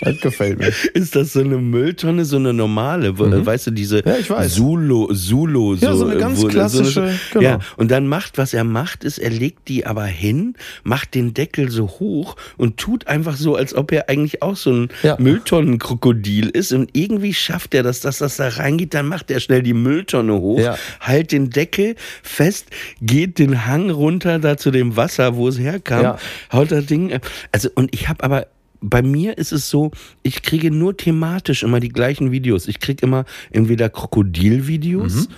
[0.00, 0.72] das gefällt mir.
[0.94, 4.02] ist das so eine Mülltonne, so eine normale, wo, weißt du, diese Mhm.
[4.06, 4.54] Ja, ich weiß.
[4.54, 7.42] Sulo, Sulo, Ja, so eine ganz wo- klassische, genau.
[7.44, 11.32] Ja, und dann macht, was er macht, ist, er legt die aber hin, macht den
[11.34, 15.16] Deckel so hoch und tut einfach so, als ob er eigentlich auch so ein Ja.
[15.18, 19.62] Mülltonnenkrokodil ist und irgendwie schafft er das, dass das da reingeht, dann macht er schnell
[19.62, 20.76] die Mülltonne hoch, Ja.
[21.00, 22.66] halt den Deckel fest,
[23.00, 26.16] geht den Hang runter da zu dem Wasser, wo es herkam,
[26.52, 27.18] haut das Ding.
[27.52, 28.46] Also, und ich habe aber,
[28.84, 29.90] bei mir ist es so,
[30.22, 32.68] ich kriege nur thematisch immer die gleichen Videos.
[32.68, 35.28] Ich kriege immer entweder Krokodilvideos,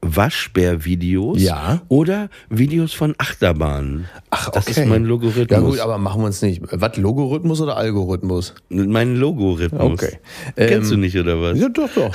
[0.00, 1.40] Waschbär-Videos.
[1.40, 1.82] Ja.
[1.88, 4.06] oder Videos von Achterbahnen.
[4.30, 4.80] Ach, Das okay.
[4.82, 5.50] ist mein Logarithmus.
[5.50, 6.62] Ja gut, aber machen wir uns nicht.
[6.70, 8.54] Was, Logorhythmus oder Algorithmus?
[8.68, 9.92] mein Logorithmus.
[10.02, 10.18] Okay.
[10.56, 11.58] Kennst du Ähm, nicht, oder was?
[11.58, 12.14] Ja, doch, doch.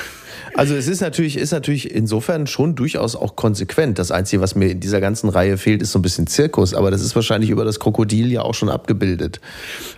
[0.56, 3.98] Also es ist natürlich, ist natürlich insofern schon durchaus auch konsequent.
[3.98, 6.91] Das Einzige, was mir in dieser ganzen Reihe fehlt, ist so ein bisschen Zirkus, aber
[6.91, 9.39] das ist wahrscheinlich über das Krokodil ja auch schon abgebildet.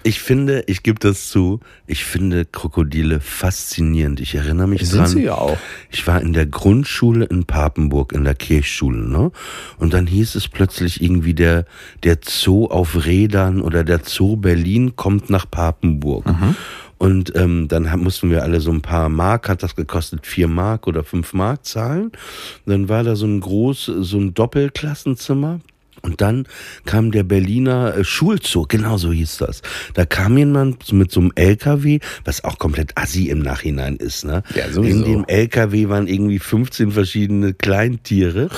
[0.04, 4.20] Ich finde, ich gebe das zu, ich finde Krokodile faszinierend.
[4.22, 5.08] Ich erinnere mich Sind dran.
[5.08, 5.58] sie ja auch.
[5.92, 7.46] Ich war in der Grundschule in
[7.76, 9.32] Papenburg, in der Kirchschule, ne?
[9.78, 11.66] Und dann hieß es plötzlich irgendwie, der,
[12.04, 16.26] der Zoo auf Rädern oder der Zoo Berlin kommt nach Papenburg.
[16.26, 16.56] Mhm.
[16.98, 20.48] Und ähm, dann haben- mussten wir alle so ein paar Mark, hat das gekostet, vier
[20.48, 22.12] Mark oder fünf Mark zahlen.
[22.66, 25.60] dann war da so ein groß, so ein Doppelklassenzimmer.
[26.06, 26.48] Und dann
[26.86, 29.64] kam der Berliner äh, Schulzug, genau so hieß das.
[29.96, 34.44] Da kam jemand mit so einem LKW, was auch komplett assi im Nachhinein ist, ne?
[34.54, 35.04] Ja, sowieso.
[35.04, 38.50] In dem LKW waren irgendwie 15 verschiedene Kleintiere.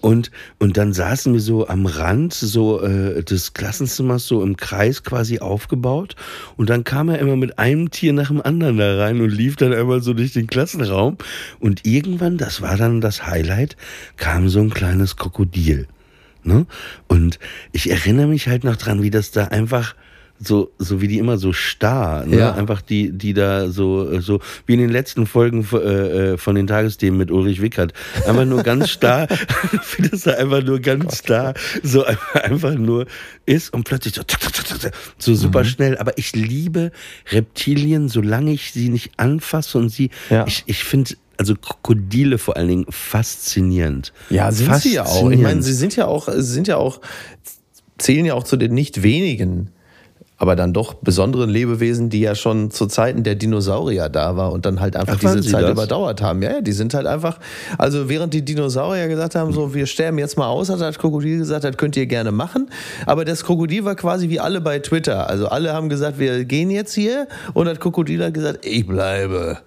[0.00, 5.02] Und, und dann saßen wir so am Rand so äh, des Klassenzimmers so im Kreis
[5.02, 6.16] quasi aufgebaut.
[6.56, 9.56] Und dann kam er immer mit einem Tier nach dem anderen da rein und lief
[9.56, 11.18] dann einmal so durch den Klassenraum.
[11.60, 13.76] Und irgendwann, das war dann das Highlight,
[14.16, 15.86] kam so ein kleines Krokodil.
[16.46, 16.66] Ne?
[17.08, 17.38] Und
[17.72, 19.94] ich erinnere mich halt noch dran, wie das da einfach
[20.38, 22.36] so, so wie die immer so starr, ne?
[22.36, 22.52] Ja.
[22.54, 25.76] einfach die, die da so, so wie in den letzten Folgen äh,
[26.34, 27.94] äh, von den Tagesthemen mit Ulrich Wickert,
[28.26, 29.28] einfach nur ganz starr,
[29.96, 32.04] wie das da einfach nur ganz starr, so
[32.34, 33.06] einfach, nur
[33.46, 34.22] ist und plötzlich so,
[35.18, 35.64] so super Mhm.
[35.68, 35.96] schnell.
[35.98, 36.92] Aber ich liebe
[37.32, 40.46] Reptilien, solange ich sie nicht anfasse und sie, Ja.
[40.46, 44.12] ich, ich finde also Krokodile vor allen Dingen faszinierend.
[44.30, 45.06] Ja, sind sie ja auch.
[45.06, 45.42] Ich Faszinierend.
[45.42, 47.00] meine, sie sind ja auch, sie sind ja auch,
[47.98, 49.70] zählen ja auch zu den nicht wenigen,
[50.38, 54.66] aber dann doch besonderen Lebewesen, die ja schon zu Zeiten der Dinosaurier da war und
[54.66, 55.70] dann halt einfach Ach, diese Zeit das?
[55.70, 56.42] überdauert haben.
[56.42, 57.40] Ja, ja, die sind halt einfach,
[57.78, 61.38] also während die Dinosaurier gesagt haben, so, wir sterben jetzt mal aus, hat das Krokodil
[61.38, 62.68] gesagt, das könnt ihr gerne machen.
[63.06, 65.28] Aber das Krokodil war quasi wie alle bei Twitter.
[65.30, 69.58] Also alle haben gesagt, wir gehen jetzt hier und das Krokodil hat gesagt, ich bleibe.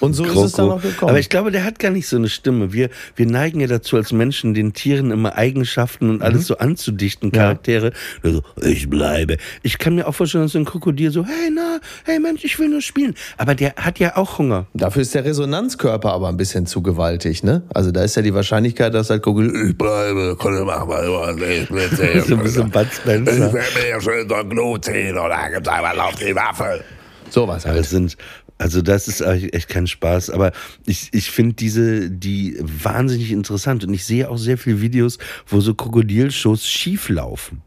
[0.00, 1.10] Und so ist es dann auch gekommen.
[1.10, 2.72] Aber ich glaube, der hat gar nicht so eine Stimme.
[2.72, 7.32] Wir, wir neigen ja dazu, als Menschen den Tieren immer Eigenschaften und alles so anzudichten,
[7.32, 7.92] Charaktere.
[8.22, 9.36] Also, ich bleibe.
[9.62, 12.58] Ich kann mir auch vorstellen, dass so ein Krokodil so, hey, na, hey Mensch, ich
[12.58, 13.14] will nur spielen.
[13.36, 14.66] Aber der hat ja auch Hunger.
[14.74, 17.62] Dafür ist der Resonanzkörper aber ein bisschen zu gewaltig, ne?
[17.74, 21.36] Also da ist ja die Wahrscheinlichkeit, dass halt Krokodil, ich bleibe, kann mach mal was,
[21.36, 22.24] ich will sehen.
[22.28, 23.46] So ein bisschen Bud Spencer.
[23.46, 26.84] Ich will mir schön so ein Glut ziehen dann gibt's einmal auf die Waffe.
[27.30, 27.84] Sowas Aber halt.
[27.84, 28.16] es sind,
[28.58, 30.30] also das ist echt kein Spaß.
[30.30, 30.52] Aber
[30.84, 33.84] ich, ich finde diese, die wahnsinnig interessant.
[33.84, 37.62] Und ich sehe auch sehr viele Videos, wo so Krokodilshows schief laufen.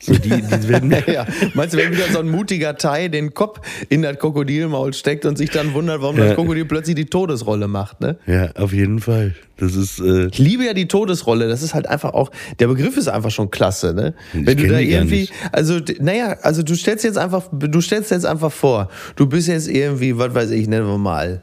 [0.00, 3.60] So die, die werden, Ja, meinst du, wenn wieder so ein mutiger Thai den Kopf
[3.88, 6.34] in das Krokodilmaul steckt und sich dann wundert, warum das Ja.
[6.34, 8.16] Krokodil plötzlich die Todesrolle macht, ne?
[8.26, 9.34] ja, auf jeden Fall.
[9.56, 11.48] Das ist, äh, Ich liebe ja die Todesrolle.
[11.48, 12.30] Das ist halt einfach auch,
[12.60, 14.14] der Begriff ist einfach schon klasse, ne?
[14.32, 18.24] Ich Wenn du da irgendwie, also, naja, also du stellst jetzt einfach, du stellst jetzt
[18.26, 21.42] einfach vor, du bist jetzt irgendwie, was weiß ich, nennen wir mal,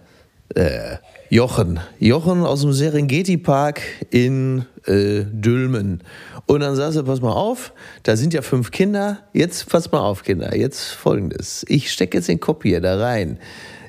[0.56, 0.96] äh,
[1.36, 1.82] Jochen.
[2.00, 6.02] Jochen aus dem Serengeti-Park in äh, Dülmen.
[6.46, 9.20] Und dann sagst du, pass mal auf, da sind ja fünf Kinder.
[9.34, 10.56] Jetzt pass mal auf, Kinder.
[10.56, 11.66] Jetzt folgendes.
[11.68, 13.38] Ich stecke jetzt den Kopf hier da rein.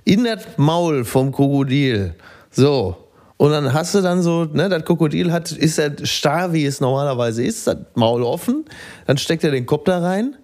[0.05, 2.17] In das Maul vom Krokodil.
[2.51, 2.97] So.
[3.37, 6.81] Und dann hast du dann so, ne, das Krokodil hat, ist ja starr, wie es
[6.81, 8.65] normalerweise ist, das Maul offen.
[9.07, 10.35] Dann steckt er den Kopf da rein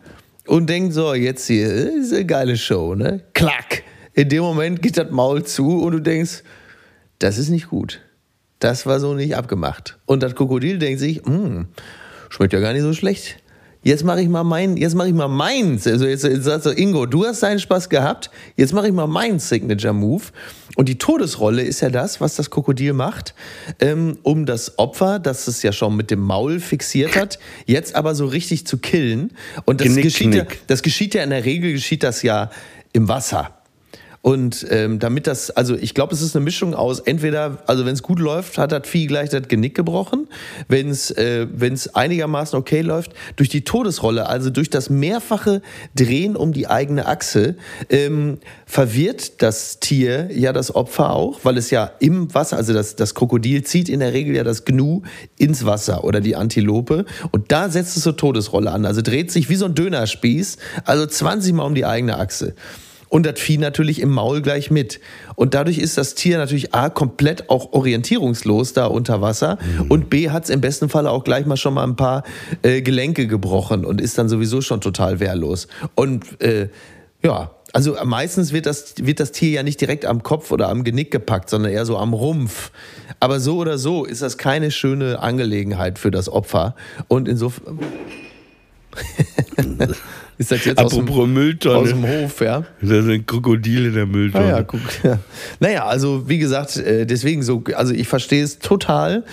[0.46, 3.24] und denkt so, jetzt hier ist eine geile Show, ne?
[3.34, 3.82] Klack!
[4.14, 6.44] In dem Moment geht das Maul zu und du denkst,
[7.22, 8.00] das ist nicht gut.
[8.58, 9.98] Das war so nicht abgemacht.
[10.06, 11.66] Und das Krokodil denkt sich, hm,
[12.28, 13.38] schmeckt ja gar nicht so schlecht.
[13.84, 15.88] Jetzt mache ich mal mein, jetzt mache ich mal meins.
[15.88, 18.30] Also jetzt, jetzt sagst du, Ingo, du hast deinen Spaß gehabt.
[18.56, 20.22] Jetzt mache ich mal meinen Signature Move.
[20.76, 23.34] Und die Todesrolle ist ja das, was das Krokodil macht,
[23.80, 28.14] ähm, um das Opfer, das es ja schon mit dem Maul fixiert hat, jetzt aber
[28.14, 29.32] so richtig zu killen.
[29.64, 30.66] Und das Genick, geschieht, ja, knick.
[30.68, 32.50] das geschieht ja in der Regel geschieht das ja
[32.92, 33.61] im Wasser.
[34.22, 37.92] Und ähm, damit das, also ich glaube, es ist eine Mischung aus, entweder, also wenn
[37.92, 40.28] es gut läuft, hat das Vieh gleich das Genick gebrochen.
[40.68, 45.60] Wenn es äh, wenn's einigermaßen okay läuft, durch die Todesrolle, also durch das mehrfache
[45.96, 47.56] Drehen um die eigene Achse,
[47.90, 52.94] ähm, verwirrt das Tier ja das Opfer auch, weil es ja im Wasser, also das,
[52.94, 55.02] das Krokodil zieht in der Regel ja das Gnu
[55.36, 57.06] ins Wasser oder die Antilope.
[57.32, 58.86] Und da setzt es so Todesrolle an.
[58.86, 62.54] Also dreht sich wie so ein Dönerspieß, also 20 Mal um die eigene Achse.
[63.12, 64.98] Und das Vieh natürlich im Maul gleich mit.
[65.34, 69.58] Und dadurch ist das Tier natürlich A, komplett auch orientierungslos da unter Wasser.
[69.90, 72.22] Und B, hat es im besten Falle auch gleich mal schon mal ein paar
[72.62, 75.68] äh, Gelenke gebrochen und ist dann sowieso schon total wehrlos.
[75.94, 76.70] Und äh,
[77.22, 80.82] ja, also meistens wird das, wird das Tier ja nicht direkt am Kopf oder am
[80.82, 82.70] Genick gepackt, sondern eher so am Rumpf.
[83.20, 86.76] Aber so oder so ist das keine schöne Angelegenheit für das Opfer.
[87.08, 87.78] Und insofern.
[90.38, 91.76] ist das jetzt aus dem, apropos Mülltonne.
[91.78, 92.64] aus dem Hof, ja?
[92.80, 94.44] Da sind Krokodile in der Mülltonne.
[94.44, 94.80] Ah ja, guck.
[95.02, 95.18] Ja.
[95.60, 99.24] Naja, also wie gesagt, äh, deswegen so, also ich verstehe es total,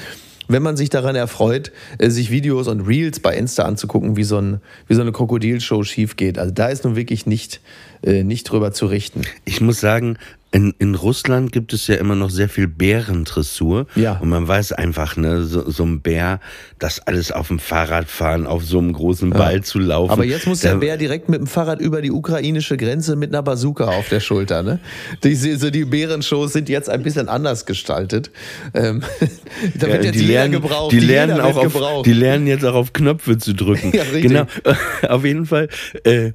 [0.49, 4.39] wenn man sich daran erfreut, äh, sich Videos und Reels bei Insta anzugucken, wie so,
[4.39, 6.37] ein, wie so eine Krokodilshow schief geht.
[6.37, 7.61] Also da ist nun wirklich nicht,
[8.03, 9.21] äh, nicht drüber zu richten.
[9.45, 10.17] Ich muss sagen,
[10.51, 13.85] in, in Russland gibt es ja immer noch sehr viel Bärendressur.
[13.95, 14.17] Ja.
[14.17, 16.39] Und man weiß einfach, ne, so, so ein Bär,
[16.79, 20.11] das alles auf dem Fahrrad fahren, auf so einem großen Ball zu laufen.
[20.11, 23.29] Aber jetzt muss Da- der Bär direkt mit dem Fahrrad über die ukrainische Grenze mit
[23.31, 24.63] einer Bazooka auf der Schulter.
[24.63, 24.79] Ne?
[25.23, 28.31] Die, so die Bärenshows sind jetzt ein bisschen anders gestaltet.
[28.73, 29.03] Ähm,
[29.75, 30.91] da Ja, wird jetzt die jeder lernen, gebraucht.
[30.93, 32.05] die Jeder lernen auch auf, gebraucht.
[32.07, 33.91] die lernen jetzt auch auf Knöpfe zu drücken.
[33.93, 34.23] Ja, richtig.
[34.23, 34.45] Genau.
[35.09, 35.67] Auf jeden Fall.
[36.03, 36.31] Äh,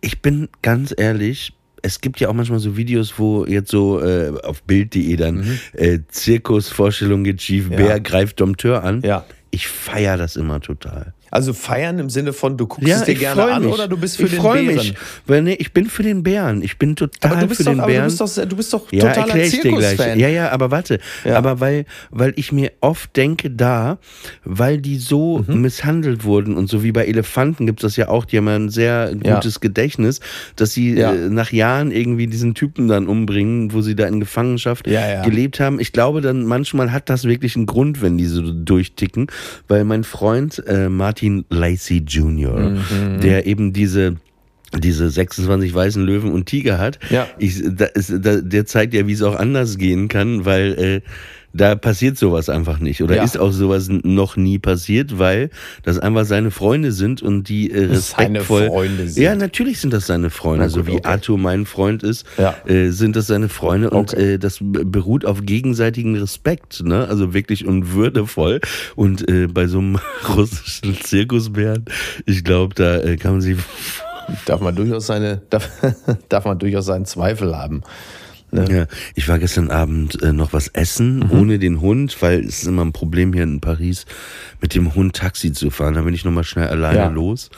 [0.00, 1.52] ich bin ganz ehrlich.
[1.82, 5.98] Es gibt ja auch manchmal so Videos, wo jetzt so äh, auf Bild.de dann äh,
[6.08, 7.72] Zirkusvorstellung geht schief, Mhm.
[7.72, 7.76] Ja.
[7.78, 9.00] Bär greift Dompteur an.
[9.02, 9.24] Ja.
[9.50, 11.12] Ich feiere das immer total.
[11.32, 13.72] Also feiern im Sinne von, du guckst es dir gerne an mich.
[13.72, 14.66] oder du bist für ich den Bären?
[14.66, 14.94] Mich,
[15.26, 16.60] weil nee, ich bin für den Bären.
[16.62, 18.04] Ich bin total Aber du bist für doch, den aber du Bären.
[18.06, 19.42] bist doch, du bist doch Ja, totaler.
[19.44, 20.18] Zirkusfan.
[20.20, 21.00] Ja, ja, aber warte.
[21.24, 21.36] Ja.
[21.38, 23.96] Aber weil, weil ich mir oft denke, da,
[24.44, 25.62] weil die so Mhm.
[25.62, 28.56] misshandelt wurden und so wie bei Elefanten gibt es das ja auch, die haben ja
[28.56, 29.34] ein sehr Ja.
[29.36, 30.20] gutes Gedächtnis,
[30.56, 31.14] dass sie Ja.
[31.14, 35.22] äh, nach Jahren irgendwie diesen Typen dann umbringen, wo sie da in Gefangenschaft Ja, ja.
[35.22, 35.80] gelebt haben.
[35.80, 39.28] Ich glaube dann, manchmal hat das wirklich einen Grund, wenn die so durchticken,
[39.68, 43.20] weil mein Freund äh, Martin Lacey Jr., Mhm.
[43.20, 44.16] der eben diese
[44.82, 46.98] diese 26 weißen Löwen und Tiger hat.
[47.10, 47.26] Ja.
[47.38, 51.00] Ich, da ist, da, der zeigt ja, wie es auch anders gehen kann, weil äh,
[51.54, 53.02] da passiert sowas einfach nicht.
[53.02, 53.24] Oder Ja.
[53.24, 55.50] ist auch sowas noch nie passiert, weil
[55.82, 58.66] das einfach seine Freunde sind und die äh, Seine respektvoll.
[58.68, 59.22] Freunde sind.
[59.22, 60.64] Ja, natürlich sind das seine Freunde.
[60.66, 61.00] Gut, so wie okay.
[61.04, 62.54] Arthur mein Freund ist, Ja.
[62.66, 64.34] äh, sind das seine Freunde und Okay.
[64.34, 67.06] äh, das beruht auf gegenseitigen Respekt, ne?
[67.08, 68.60] Also wirklich und würdevoll.
[68.96, 69.98] Und äh, bei so einem
[70.36, 71.84] russischen Zirkusbären,
[72.26, 73.56] ich glaube, da äh, kann man sich
[74.46, 75.68] Darf man durchaus seine, darf,
[76.28, 77.82] darf man durchaus seinen Zweifel haben.
[78.54, 78.66] Ne?
[78.70, 81.30] Ja, ich war gestern Abend äh, noch was essen, Mhm.
[81.32, 84.04] ohne den Hund, weil es ist immer ein Problem hier in Paris,
[84.60, 85.94] mit dem Hund Taxi zu fahren.
[85.94, 87.08] Da bin ich nochmal schnell alleine Ja.
[87.08, 87.50] los.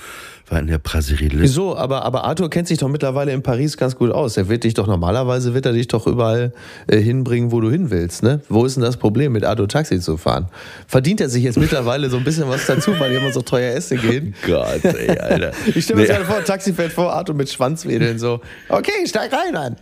[0.51, 1.31] War in der Brasserie.
[1.33, 1.75] Wieso?
[1.75, 4.37] Aber, aber Arthur kennt sich doch mittlerweile in Paris ganz gut aus.
[4.37, 6.53] Er wird dich doch normalerweise wird er dich doch überall
[6.87, 8.23] äh, hinbringen, wo du hin willst.
[8.23, 8.43] Ne?
[8.51, 10.49] Wo ist denn das Problem, mit Arthur Taxi zu fahren?
[10.87, 13.75] Verdient er sich jetzt mittlerweile so ein bisschen was dazu, weil die immer so teuer
[13.75, 14.35] essen gehen?
[14.47, 15.53] Gott, ey, Alter.
[15.75, 18.43] Ich stelle mir Nee, gerade vor, Taxi fährt vor, Arthur mit Schwanzwedeln so.
[18.69, 19.77] Okay, steig rein an.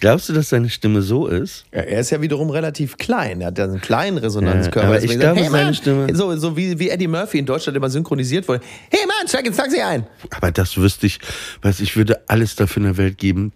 [0.00, 1.64] Glaubst du, dass seine Stimme so ist?
[1.72, 3.40] Ja, er ist ja wiederum relativ klein.
[3.40, 4.80] Er hat ja einen kleinen Resonanzkörper.
[4.90, 7.38] Ja, aber ich sagt, glaube, hey, seine Mann, Stimme- So, so wie, wie Eddie Murphy
[7.38, 8.60] in Deutschland immer synchronisiert wurde.
[8.90, 10.06] Hey Mann, steig ins Taxi ein.
[10.30, 11.18] Aber das wüsste ich,
[11.62, 13.52] weiß ich würde alles dafür in der Welt geben.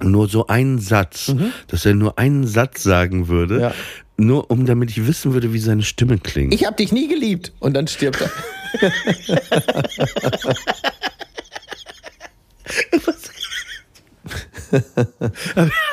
[0.00, 1.34] Nur so einen Satz,
[1.68, 3.60] dass er nur einen Satz sagen würde, Mhm.
[3.60, 3.74] Ja.
[4.18, 6.52] nur um damit ich wissen würde, wie seine Stimme klingt.
[6.52, 7.52] Ich hab dich nie geliebt.
[7.60, 8.30] Und dann stirbt er.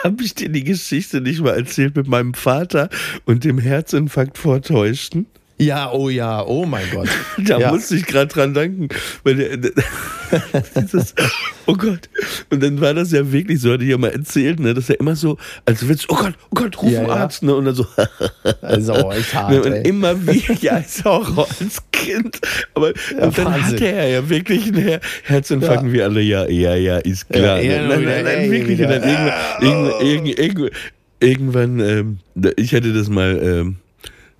[0.03, 2.89] Habe ich dir die Geschichte nicht mal erzählt mit meinem Vater
[3.25, 5.25] und dem Herzinfarkt vortäuschten?
[5.63, 7.09] Ja, oh ja, oh mein Gott.
[7.37, 7.71] Da ja.
[7.71, 8.89] musste ich gerade dran denken.
[10.75, 11.13] Dieses,
[11.65, 12.09] oh Gott.
[12.49, 14.99] Und dann war das ja wirklich so, hatte ich ja mal erzählt, ne, dass er
[14.99, 17.15] immer so, als willst oh Gott, oh Gott, ruf Ja, einen ja.
[17.15, 17.55] Arzt, ne?
[17.55, 17.85] Und dann so,
[18.61, 19.87] Also, echt hart, ne, und ey.
[19.87, 22.39] immer wieder, ja, ist auch als Kind.
[22.73, 23.63] Aber Ja, und dann Wahnsinn.
[23.63, 27.61] hatte er ja wirklich einen Her Herzinfarkt wir alle, ja, ja, ja, ist klar.
[27.61, 27.87] Ja, ne?
[27.87, 28.79] nein, nein, nein, ey, wirklich.
[28.79, 30.69] dann
[31.19, 32.19] irgendwann, ähm,
[32.57, 33.77] ich hatte das mal, ähm,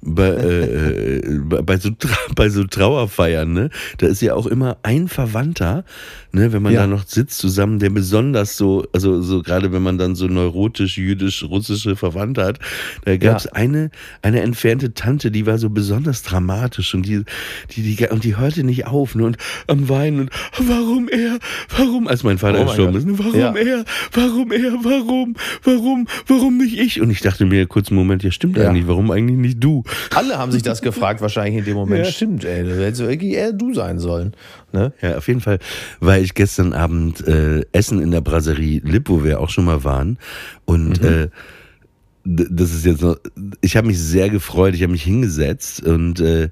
[0.05, 1.89] bei, äh, äh, bei, so,
[2.35, 5.85] bei so Trauerfeiern, ne, da ist ja auch immer ein Verwandter,
[6.31, 6.81] ne, wenn man Ja.
[6.81, 10.97] da noch sitzt zusammen, der besonders so, also so gerade wenn man dann so neurotisch,
[10.97, 12.59] jüdisch, russische Verwandte hat,
[13.05, 13.51] da gab es Ja.
[13.53, 17.23] eine, eine entfernte Tante, die war so besonders dramatisch und die,
[17.75, 19.37] die, die, und die hörte nicht auf, ne, und
[19.67, 21.39] am Weinen und warum er,
[21.77, 23.53] warum, als mein Vater Oh gestorben ist, ne, warum Ja.
[23.55, 27.01] er, warum er, warum, warum, warum nicht ich?
[27.01, 28.69] Und ich dachte mir kurz einen Moment, ja stimmt Ja.
[28.69, 29.83] eigentlich, warum eigentlich nicht du?
[30.15, 32.05] Alle haben sich das gefragt, wahrscheinlich in dem Moment.
[32.05, 32.11] Ja.
[32.11, 32.63] Stimmt, ey.
[32.63, 34.33] Das hätte so irgendwie eher du sein sollen.
[34.71, 34.93] Ne?
[35.01, 35.59] Ja, auf jeden Fall
[35.99, 39.83] war ich gestern Abend äh, essen in der Brasserie Lipp, wo wir auch schon mal
[39.83, 40.17] waren.
[40.65, 41.29] Und äh,
[42.23, 43.17] d- das ist jetzt noch,
[43.61, 46.49] ich habe mich sehr gefreut, ich habe mich hingesetzt und äh,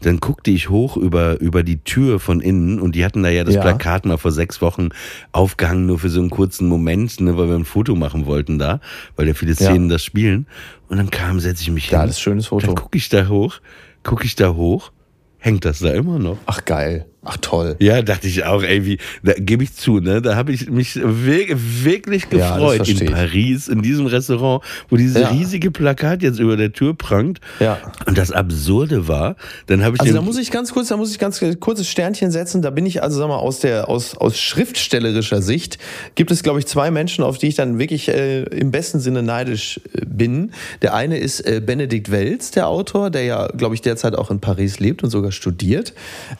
[0.00, 3.44] dann guckte ich hoch über, über die Tür von innen und die hatten da ja
[3.44, 3.62] das Ja.
[3.62, 4.90] Plakat mal vor sechs Wochen
[5.32, 8.80] aufgehangen, nur für so einen kurzen Moment, ne, weil wir ein Foto machen wollten da,
[9.16, 9.56] weil ja viele Ja.
[9.56, 10.46] Szenen das spielen.
[10.88, 12.08] Und dann kam, setze ich mich Ja, hin.
[12.08, 12.66] das ist schönes Foto.
[12.66, 13.56] Dann gucke ich da hoch,
[14.02, 14.92] gucke ich da hoch,
[15.38, 16.36] hängt das da immer noch.
[16.46, 17.06] Ach, geil.
[17.28, 17.76] Ach, toll.
[17.80, 20.22] Ja, dachte ich auch, ey, wie, da gebe ich zu, ne?
[20.22, 23.12] Da habe ich mich wir- wirklich Ja, gefreut in verstehe ich.
[23.14, 25.28] Paris, in diesem Restaurant, wo dieses Ja.
[25.30, 27.40] riesige Plakat jetzt über der Tür prangt.
[27.60, 27.78] Ja.
[28.06, 29.36] Und das Absurde war,
[29.66, 32.30] dann habe ich Also da muss ich ganz kurz, da muss ich ganz kurzes Sternchen
[32.30, 32.62] setzen.
[32.62, 35.78] Da bin ich also sag mal aus der aus aus schriftstellerischer Sicht
[36.14, 39.22] gibt es glaube ich zwei Menschen, auf die ich dann wirklich äh, im besten Sinne
[39.22, 40.52] neidisch äh, bin.
[40.82, 44.40] Der eine ist äh, Benedikt Welz, der Autor, der ja glaube ich derzeit auch in
[44.40, 45.92] Paris lebt und sogar studiert.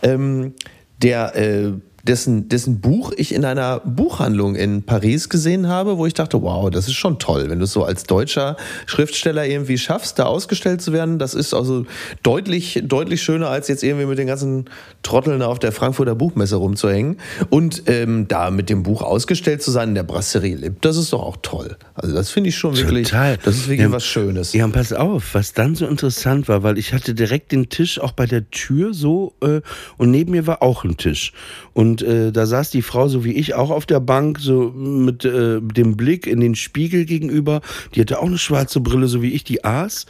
[0.03, 0.53] Ähm,
[1.02, 1.72] der äh,
[2.06, 6.70] dessen, dessen Buch ich in einer Buchhandlung in Paris gesehen habe, wo ich dachte, wow,
[6.70, 10.80] das ist schon toll, wenn du es so als deutscher Schriftsteller irgendwie schaffst, da ausgestellt
[10.82, 11.18] zu werden.
[11.18, 11.84] Das ist also
[12.22, 14.66] deutlich, deutlich schöner, als jetzt irgendwie mit den ganzen
[15.02, 17.18] Trotteln auf der Frankfurter Buchmesse rumzuhängen.
[17.50, 21.12] Und ähm, da mit dem Buch ausgestellt zu sein in der Brasserie Lipp, das ist
[21.12, 21.76] doch auch toll.
[21.94, 23.38] Also das finde ich schon wirklich, Total.
[23.42, 24.52] das ist wirklich Ja, was Schönes.
[24.52, 28.00] Ja, und pass auf, was dann so interessant war, weil ich hatte direkt den Tisch
[28.00, 29.60] auch bei der Tür so äh,
[29.96, 31.32] und neben mir war auch ein Tisch.
[31.72, 35.24] Und äh, da saß die Frau so wie ich auch auf der Bank, so mit
[35.24, 37.61] äh, dem Blick in den Spiegel gegenüber.
[37.94, 40.06] Die hatte auch eine schwarze Brille, so wie ich, die aß.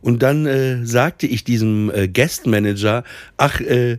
[0.00, 3.04] Und dann äh, sagte ich diesem äh, Guestmanager,
[3.36, 3.98] ach, äh,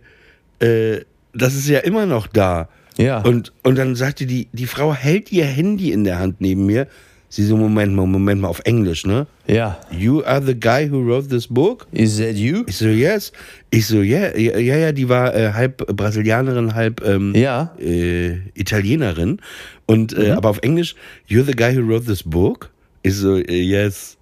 [0.59, 1.01] äh,
[1.33, 2.69] das ist ja immer noch da.
[2.97, 3.21] Ja.
[3.21, 6.87] Und, und dann sagte die, die Frau hält ihr Handy in der Hand neben mir.
[7.35, 9.27] Sie so, Moment mal, Moment mal, auf Englisch, ne?
[9.45, 9.77] Ja.
[9.91, 11.85] You are the guy who wrote this book?
[11.91, 12.63] Is that you?
[12.65, 13.33] Ich so, yes.
[13.71, 17.75] Ich so, yeah, ja, ja, ja, die war äh, halb Brasilianerin, halb ähm, Ja.
[17.77, 19.41] äh, Italienerin.
[19.85, 20.95] Und äh, aber auf Englisch,
[21.29, 22.69] you're the guy who wrote this book?
[23.03, 24.15] Ich so, äh, yes.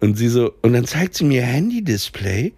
[0.00, 2.52] Und sie so, und dann zeigt sie mir Handy-Display.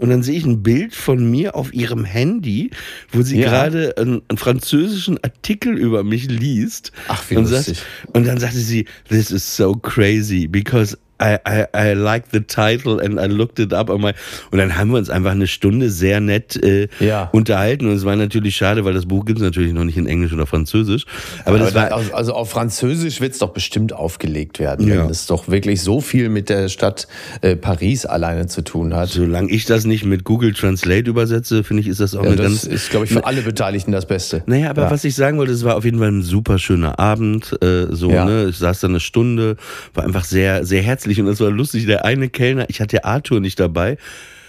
[0.00, 2.70] Und dann sehe ich ein Bild von mir auf ihrem Handy,
[3.12, 3.48] wo sie Ja.
[3.50, 6.90] gerade einen, einen französischen Artikel über mich liest.
[7.08, 7.84] Ach, wie und sagt- lustig.
[8.14, 13.00] und dann sagte sie, this is so crazy, because I, I, I like the title
[13.00, 13.90] and I looked it up.
[13.90, 14.04] Und
[14.52, 17.28] dann haben wir uns einfach eine Stunde sehr nett äh, Ja.
[17.32, 17.86] unterhalten.
[17.86, 20.32] Und es war natürlich schade, weil das Buch gibt es natürlich noch nicht in Englisch
[20.32, 21.04] oder Französisch.
[21.44, 21.88] Aber, das Aber war.
[21.90, 25.02] da- also, also auf Französisch wird es doch bestimmt aufgelegt werden, Ja.
[25.04, 27.06] wenn es doch wirklich so viel mit der Stadt
[27.42, 29.08] äh, Paris alleine zu tun hat.
[29.10, 32.36] Solange ich das nicht mit Google Translate übersetze, finde ich, ist das auch Ja, eine
[32.36, 32.64] das ganz.
[32.64, 34.42] ist, glaube ich, für alle Beteiligten das Beste.
[34.46, 34.90] Naja, aber Ja.
[34.90, 37.56] was ich sagen wollte, es war auf jeden Fall ein super schöner Abend.
[37.62, 38.46] Äh, so, ne?
[38.50, 39.56] Ich saß da eine Stunde,
[39.94, 41.86] war einfach sehr, sehr herzlich und es war lustig.
[41.86, 43.96] Der eine Kellner, ich hatte Arthur nicht dabei.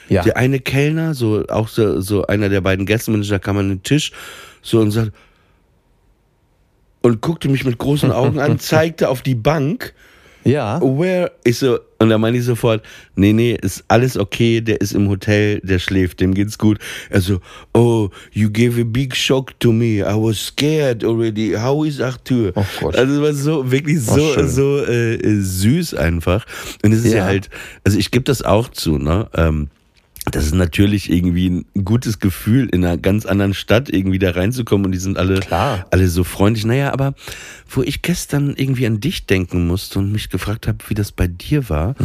[0.09, 0.24] Ja.
[0.24, 4.12] Der eine Kellner, so auch so, so einer der beiden Gästemanager, kam an den Tisch
[4.62, 5.14] so und sagt
[7.01, 9.93] und guckte mich mit großen Augen an, zeigte auf die Bank.
[10.44, 10.82] Ja.
[10.82, 11.32] Where?
[11.44, 12.82] Ich so, und da meine ich sofort,
[13.16, 16.80] nee, nee, ist alles okay, der ist im Hotel, der schläft, dem geht's gut.
[17.10, 17.39] Er so,
[17.74, 22.52] oh, you gave a big shock to me, I was scared already, how is Arthur?
[22.56, 22.96] Oh Gott.
[22.96, 24.50] Also es war so, wirklich Oh, so, schön.
[24.50, 26.46] so äh, süß einfach.
[26.84, 27.26] Und es ist ja, Ja.
[27.26, 27.50] halt,
[27.84, 29.68] also ich gebe das auch zu, ne, ähm,
[30.30, 34.86] das ist natürlich irgendwie ein gutes Gefühl, in einer ganz anderen Stadt irgendwie da reinzukommen
[34.86, 35.88] und die sind alle, Klar.
[35.89, 36.63] alle so freundlich.
[36.63, 37.15] Naja, aber
[37.67, 41.26] wo ich gestern irgendwie an dich denken musste und mich gefragt habe, wie das bei
[41.26, 41.95] dir war,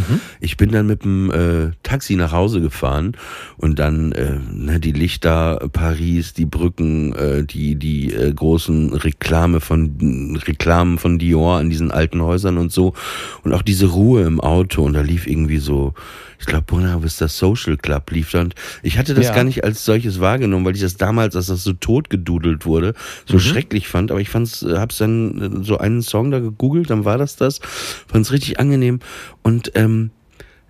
[0.41, 3.17] ich bin dann mit dem äh, Taxi nach Hause gefahren
[3.59, 9.61] und dann äh, ne, die Lichter, Paris, die Brücken, äh, die die äh, großen Reklame
[9.61, 12.95] von Reklamen von Dior an diesen alten Häusern und so
[13.43, 15.93] und auch diese Ruhe im Auto und da lief irgendwie so
[16.39, 18.06] ich glaube, Buena Vista Social Club
[18.41, 19.35] und ich hatte das Ja.
[19.35, 22.95] gar nicht als solches wahrgenommen, weil ich das damals, als das so totgedudelt wurde,
[23.27, 24.11] so schrecklich fand.
[24.11, 27.37] Aber ich fand's, äh, hab's dann äh, so einen Song da gegoogelt, dann war das
[27.37, 27.61] das,
[28.07, 29.01] fand's richtig angenehm
[29.43, 30.11] und ähm,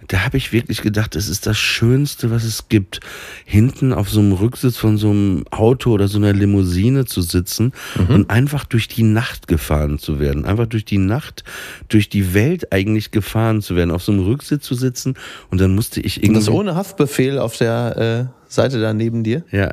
[0.09, 3.01] da habe ich wirklich gedacht, es ist das Schönste, was es gibt,
[3.45, 7.73] hinten auf so einem Rücksitz von so einem Auto oder so einer Limousine zu sitzen
[8.09, 10.45] und einfach durch die Nacht gefahren zu werden.
[10.45, 11.45] Einfach durch die Nacht,
[11.89, 15.15] durch die Welt eigentlich gefahren zu werden, auf so einem Rücksitz zu sitzen
[15.51, 16.41] und dann musste ich Und irgendwie...
[16.41, 19.45] das ohne Haftbefehl auf der äh, Seite da neben dir?
[19.51, 19.73] Ja.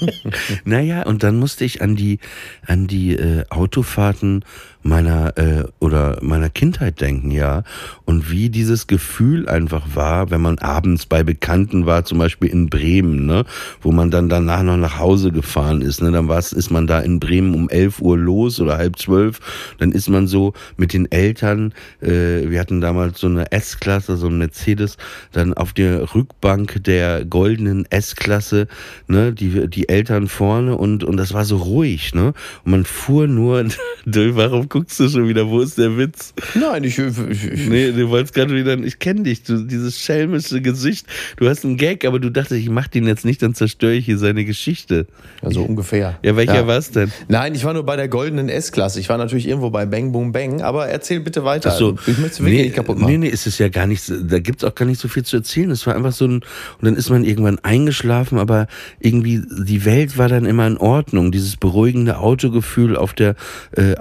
[0.64, 2.18] naja, und dann musste ich an die,
[2.66, 4.44] an die äh, Autofahrten
[4.86, 7.64] meiner äh, oder meiner Kindheit denken, ja.
[8.04, 12.68] Und wie dieses Gefühl einfach war, wenn man abends bei Bekannten war, zum Beispiel in
[12.68, 13.44] Bremen, ne,
[13.80, 17.00] wo man dann danach noch nach Hause gefahren ist, ne, dann war's, ist man da
[17.00, 19.40] in Bremen um 11 Uhr los oder halb zwölf,
[19.78, 24.28] dann ist man so mit den Eltern, äh, wir hatten damals so eine S-Klasse, so
[24.28, 24.96] ein Mercedes,
[25.32, 28.68] dann auf der Rückbank der goldenen S-Klasse,
[29.08, 32.34] ne, die, die Eltern vorne und, und das war so ruhig, ne,
[32.64, 33.64] und man fuhr nur,
[34.04, 36.34] warum guckst du schon wieder, wo ist der Witz?
[36.54, 41.06] Nein, ich, ich, Nee, du wolltest gerade wieder, ich kenne dich, du, dieses schelmische Gesicht,
[41.36, 44.04] du hast einen Gag, aber du dachtest, ich mach den jetzt nicht, dann zerstöre ich
[44.04, 45.06] hier seine Geschichte.
[45.40, 46.18] also ungefähr.
[46.22, 47.10] Ja, welcher war's denn?
[47.28, 49.00] Nein, ich war nur bei der goldenen S-Klasse.
[49.00, 51.70] Ich war natürlich irgendwo bei Bang Boom Bang, aber erzähl bitte weiter.
[51.72, 51.96] Ach so.
[52.06, 53.10] Ich möchte es wirklich nee, nicht kaputt machen.
[53.12, 55.24] Nee, nee, ist es ja gar nicht, so- da gibt's auch gar nicht so viel
[55.24, 55.70] zu erzählen.
[55.70, 56.42] Es war einfach so ein, und
[56.82, 58.66] dann ist man irgendwann eingeschlafen, aber
[59.00, 61.32] irgendwie, die Welt war dann immer in Ordnung.
[61.32, 63.36] Dieses beruhigende Autogefühl auf der,
[63.76, 63.94] äh,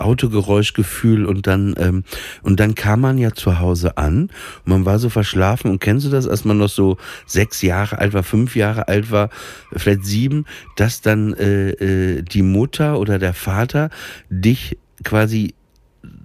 [0.66, 2.04] Autogeräuschgefühl und dann, ähm,
[2.44, 4.30] und dann kam man ja zu Hause an
[4.66, 8.00] und man war so verschlafen und kennst du das, als man noch so sechs Jahre
[8.00, 9.30] alt war, fünf Jahre alt war,
[9.76, 10.46] vielleicht sieben,
[10.76, 13.90] dass dann äh, äh, die Mutter oder der Vater
[14.30, 15.54] dich quasi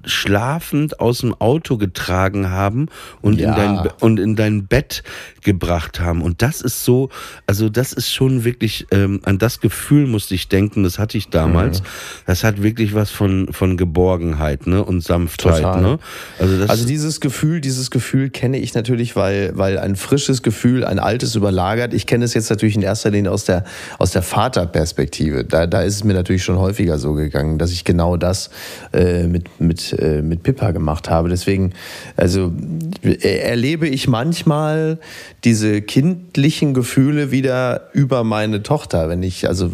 [0.05, 2.88] schlafend aus dem Auto getragen haben
[3.22, 3.51] und Ja.
[3.51, 5.03] in dein und in dein Bett
[5.43, 7.11] gebracht haben und das ist so
[7.47, 11.28] also das ist schon wirklich ähm, an das Gefühl musste ich denken das hatte ich
[11.28, 11.82] damals
[12.26, 15.82] das hat wirklich was von von Geborgenheit ne und Sanftheit Total.
[15.82, 15.99] ne
[16.38, 20.99] also Also dieses Gefühl, dieses Gefühl kenne ich natürlich, weil, weil ein frisches Gefühl, ein
[20.99, 21.95] altes überlagert.
[21.95, 23.64] Ich kenne es jetzt natürlich in erster Linie aus der,
[23.99, 25.45] aus der Vaterperspektive.
[25.45, 28.51] Da, da ist es mir natürlich schon häufiger so gegangen, dass ich genau das
[28.93, 31.28] äh, mit, mit, äh, mit Pippa gemacht habe.
[31.28, 31.72] Deswegen,
[32.16, 32.53] also
[33.03, 34.99] äh, erlebe ich manchmal
[35.45, 39.70] diese kindlichen Gefühle wieder über meine Tochter, wenn ich, also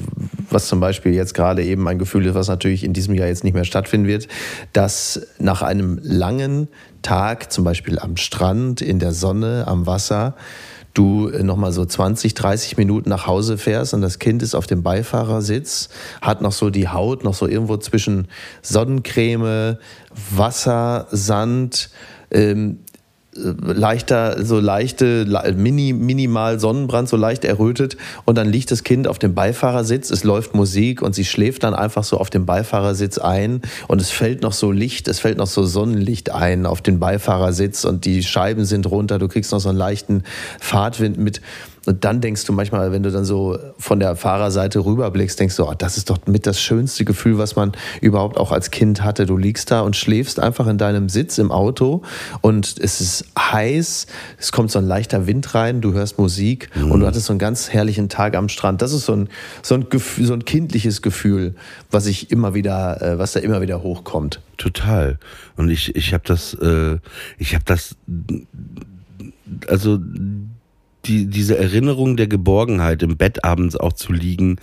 [0.51, 3.45] was zum Beispiel jetzt gerade eben ein Gefühl ist, was natürlich in diesem Jahr jetzt
[3.45, 4.29] nicht mehr stattfinden wird,
[4.73, 6.69] dass nach einem langen
[7.03, 10.35] Tag, zum Beispiel am Strand, in der Sonne, am Wasser,
[10.95, 14.83] du nochmal so 20, 30 Minuten nach Hause fährst und das Kind ist auf dem
[14.83, 15.91] Beifahrersitz,
[16.23, 18.29] hat noch so die Haut, noch so irgendwo zwischen
[18.63, 19.77] Sonnencreme,
[20.31, 21.91] Wasser, Sand,
[22.31, 22.81] ähm,
[23.37, 29.07] leichter, so leichte, le- mini, minimal Sonnenbrand, so leicht errötet und dann liegt das Kind
[29.09, 33.19] auf dem Beifahrersitz, es läuft Musik und sie schläft dann einfach so auf dem Beifahrersitz
[33.19, 36.99] ein und es fällt noch so Licht, es fällt noch so Sonnenlicht ein auf den
[36.99, 40.23] Beifahrersitz und die Scheiben sind runter, du kriegst noch so einen leichten
[40.61, 41.41] Fahrtwind mit
[41.87, 45.65] Und dann denkst du manchmal, wenn du dann so von der Fahrerseite rüberblickst, denkst du,
[45.65, 49.25] oh, das ist doch mit das schönste Gefühl, was man überhaupt auch als Kind hatte.
[49.25, 52.03] Du liegst da und schläfst einfach in deinem Sitz im Auto
[52.41, 54.07] und es ist heiß,
[54.39, 57.39] es kommt so ein leichter Wind rein, du hörst Musik und du hattest so einen
[57.39, 58.83] ganz herrlichen Tag am Strand.
[58.83, 59.29] Das ist so ein,
[59.63, 61.55] so ein, Gefühl, so ein kindliches Gefühl,
[61.91, 64.41] was ich immer wieder, äh, was da immer wieder hochkommt.
[64.57, 65.19] Total.
[65.57, 66.99] Und ich, ich habe das, äh,
[67.39, 67.95] ich habe das,
[69.69, 69.99] also
[71.07, 74.57] die, diese Erinnerung der Geborgenheit, im Bett abends auch zu liegen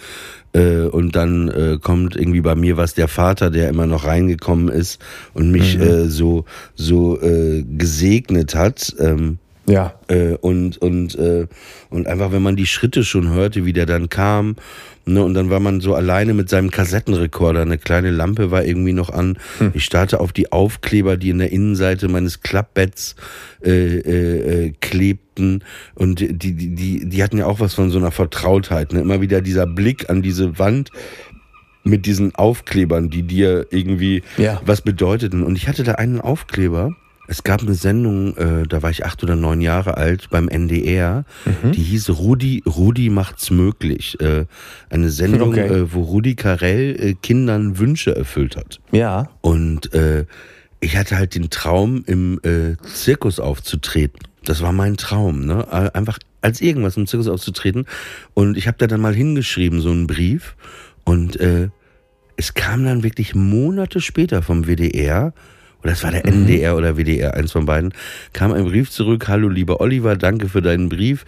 [0.53, 4.69] äh, und dann äh, kommt irgendwie bei mir was der Vater, der immer noch reingekommen
[4.69, 5.01] ist
[5.33, 8.95] und mich äh, so so äh, gesegnet hat.
[8.99, 9.93] Ähm, Ja.
[10.09, 11.47] äh, und und äh,
[11.89, 14.57] und einfach wenn man die Schritte schon hörte, wie der dann kam,
[15.05, 18.91] ne, und dann war man so alleine mit seinem Kassettenrekorder, eine kleine Lampe war irgendwie
[18.93, 19.37] noch an.
[19.73, 23.15] Ich starte auf die Aufkleber, die in der Innenseite meines Klappbetts
[23.63, 25.63] äh, äh, äh, klebten
[25.95, 28.99] und die die die die hatten ja auch was von so einer Vertrautheit, ne?
[28.99, 30.89] Immer wieder dieser Blick an diese Wand
[31.85, 34.61] mit diesen Aufklebern, die dir irgendwie Ja.
[34.65, 35.43] was bedeuteten.
[35.43, 36.95] Und ich hatte da einen Aufkleber.
[37.27, 41.23] Es gab eine Sendung, äh, da war ich acht oder neun Jahre alt beim NDR,
[41.45, 41.71] Mhm.
[41.71, 44.19] die hieß Rudi, Rudi macht's möglich.
[44.19, 44.45] Äh,
[44.89, 45.67] eine Sendung, Okay.
[45.67, 48.81] äh, wo Rudi Carell äh, Kindern Wünsche erfüllt hat.
[48.91, 49.29] Ja.
[49.41, 50.25] Und äh,
[50.81, 54.19] ich hatte halt den Traum, im äh, Zirkus aufzutreten.
[54.43, 55.71] Das war mein Traum, ne?
[55.95, 57.85] Einfach als irgendwas im Zirkus aufzutreten.
[58.33, 60.57] Und ich habe da dann mal hingeschrieben, so einen Brief.
[61.05, 61.39] Und
[62.35, 65.33] es kam dann wirklich Monate später vom WDR,
[65.83, 67.93] oder es war der NDR oder WDR, eins von beiden,
[68.31, 71.25] kam ein Brief zurück, hallo lieber Oliver, danke für deinen Brief.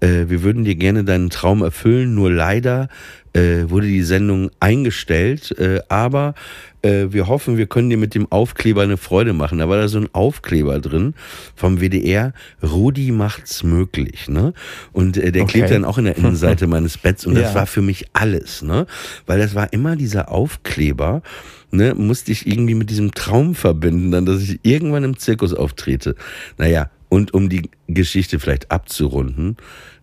[0.00, 2.88] Äh, wir würden dir gerne deinen Traum erfüllen, nur leider
[3.32, 6.34] äh, wurde die Sendung eingestellt, äh, aber
[6.82, 9.58] äh, wir hoffen, wir können dir mit dem Aufkleber eine Freude machen.
[9.58, 11.14] Da war da so ein Aufkleber drin
[11.56, 12.32] vom WDR,
[12.62, 14.54] Rudi macht's möglich, ne?
[14.92, 15.58] Und äh, der Okay.
[15.58, 17.54] klebt dann auch in der Innenseite meines Betts und das Ja.
[17.56, 18.86] war für mich alles, ne?
[19.26, 21.22] Weil das war immer dieser Aufkleber,
[21.70, 21.94] ne?
[21.94, 26.14] Musste ich irgendwie mit diesem Traum verbinden, dann, dass ich irgendwann im Zirkus auftrete.
[26.58, 29.56] Naja, und um die Geschichte vielleicht abzurunden,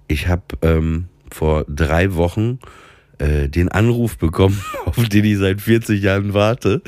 [0.07, 2.59] ich habe ähm, vor drei Wochen
[3.17, 6.81] äh, den Anruf bekommen, auf den ich seit 40 Jahren warte.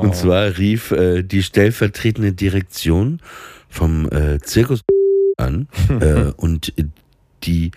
[0.00, 3.20] Und zwar rief äh, die stellvertretende Direktion
[3.68, 4.82] vom äh, Zirkus
[5.36, 5.68] an
[6.00, 6.72] äh, und
[7.44, 7.72] die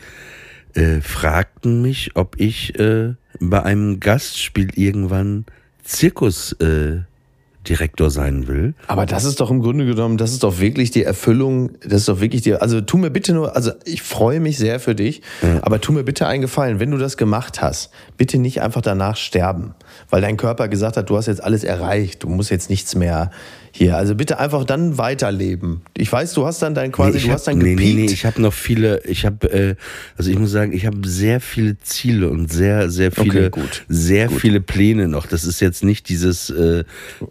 [0.74, 5.46] äh, fragten mich, ob ich äh, bei einem Gastspiel irgendwann
[5.86, 8.74] Zirkusdirektor äh, sein will.
[8.88, 12.10] Aber das ist doch im Grunde genommen, das ist doch wirklich die Erfüllung, das ist
[12.10, 15.22] doch wirklich die, also tu mir bitte nur, also ich freue mich sehr für dich,
[15.62, 19.16] aber tu mir bitte einen Gefallen, wenn du das gemacht hast, bitte nicht einfach danach
[19.16, 19.76] sterben,
[20.10, 23.30] weil dein Körper gesagt hat, du hast jetzt alles erreicht, du musst jetzt nichts mehr
[23.78, 25.82] hier, also bitte einfach dann weiterleben.
[25.98, 27.96] Ich weiß, du hast dann dein quasi, ich du hab- hast dann nee, gepiekt.
[27.98, 29.76] nee, nee, ich habe noch viele, ich habe, äh,
[30.18, 33.84] also ich muss sagen, ich habe sehr viele Ziele und sehr, sehr viele, Okay, gut.
[33.90, 35.26] sehr viele Pläne noch.
[35.26, 36.86] Das ist jetzt nicht dieses, äh,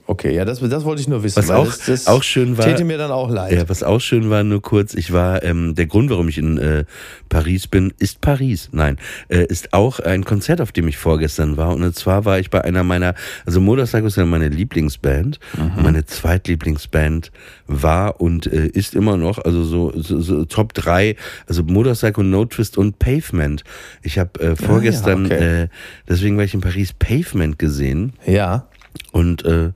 [0.06, 2.58] Okay, ja, das, das wollte ich nur wissen, Was weil auch- das, das auch schön
[2.58, 3.52] war- täte mir dann auch leid.
[3.52, 6.58] Ja, was auch schön war, nur kurz, ich war, ähm, der Grund, warum ich in
[6.58, 6.84] äh,
[7.30, 8.68] Paris bin, ist Paris.
[8.70, 11.74] Nein, äh, ist auch ein Konzert, auf dem ich vorgestern war.
[11.74, 13.14] Und zwar war ich bei einer meiner,
[13.46, 15.38] also Motorcycle ist ja meine Lieblingsband.
[15.56, 15.82] Mhm.
[15.82, 16.04] Meine
[16.34, 17.30] Zweitlieblingsband
[17.66, 21.16] war und äh, ist immer noch, also so, so, so Top 3,
[21.46, 23.62] also Motorcycle, No Twist und Pavement.
[24.02, 25.62] Ich habe äh, vorgestern, okay.
[25.62, 25.68] äh,
[26.08, 28.66] deswegen war ich in Paris Pavement gesehen ja.
[29.12, 29.70] und äh,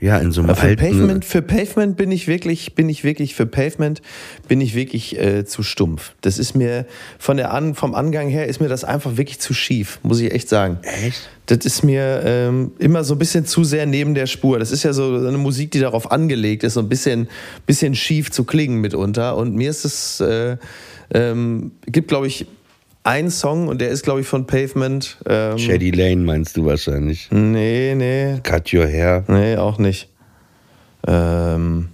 [0.00, 0.76] ja, in so einem Für alten...
[0.76, 4.00] Pavement, für Pavement bin ich wirklich, bin ich wirklich, für Pavement
[4.48, 6.14] bin ich wirklich äh, zu stumpf.
[6.22, 6.86] Das ist mir
[7.18, 10.32] von der An, vom Angang her ist mir das einfach wirklich zu schief, muss ich
[10.32, 10.78] echt sagen.
[10.82, 11.28] Echt?
[11.46, 14.58] Das ist mir ähm, immer so ein bisschen zu sehr neben der Spur.
[14.58, 17.28] Das ist ja so eine Musik, die darauf angelegt ist, so ein bisschen,
[17.66, 19.36] bisschen schief zu klingen mitunter.
[19.36, 20.56] Und mir ist es, äh,
[21.12, 22.46] ähm, gibt glaube ich
[23.10, 25.18] einen Song und der ist glaube ich von Pavement.
[25.26, 27.28] Ähm, Shady Lane meinst du wahrscheinlich.
[27.30, 29.24] nee, nee, Cut Your Hair.
[29.28, 30.08] Nee, auch nicht.
[31.06, 31.88] Ähm,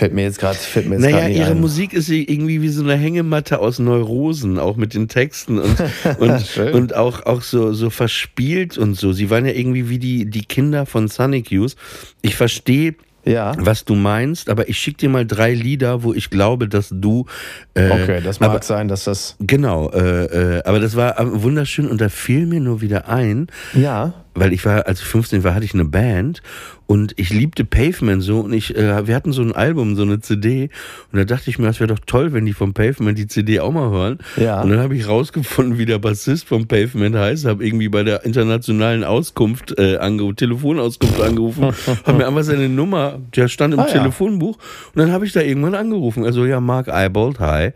[0.00, 1.60] fällt mir jetzt gerade, fällt mir jetzt Naja, nicht ihre ein.
[1.60, 5.76] Musik ist irgendwie wie so eine Hängematte aus Neurosen, auch mit den Texten und,
[6.18, 9.12] und, und auch, auch so, so verspielt und so.
[9.12, 11.76] Sie waren ja irgendwie wie die, die Kinder von Sonic Youth.
[12.22, 12.94] Ich verstehe,
[13.30, 13.52] Ja.
[13.58, 17.26] was du meinst, aber ich schick dir mal drei Lieder, wo ich glaube, dass du.
[17.74, 19.36] Äh, Okay, das mag aber, sein, dass das.
[19.40, 23.46] Genau, äh, äh, aber das war äh, wunderschön und da fiel mir nur wieder ein,
[23.74, 24.12] Ja.
[24.34, 26.42] Weil ich war, als ich 15 war, hatte ich eine Band
[26.86, 30.18] und ich liebte Pavement so und ich, äh, wir hatten so ein Album, so eine
[30.20, 30.70] CD
[31.12, 33.60] und da dachte ich mir, das wäre doch toll, wenn die vom Pavement die CD
[33.60, 34.18] auch mal hören.
[34.36, 34.60] Ja.
[34.60, 38.24] Und dann habe ich rausgefunden, wie der Bassist vom Pavement heißt, habe irgendwie bei der
[38.24, 41.72] internationalen Auskunft äh, angerufen, Telefonauskunft angerufen,
[42.04, 43.84] habe mir einfach seine Nummer, der stand im Ah.
[43.84, 44.56] Telefonbuch
[44.94, 46.24] und dann habe ich da irgendwann angerufen.
[46.24, 47.70] Also ja, Mark Eibold, hi.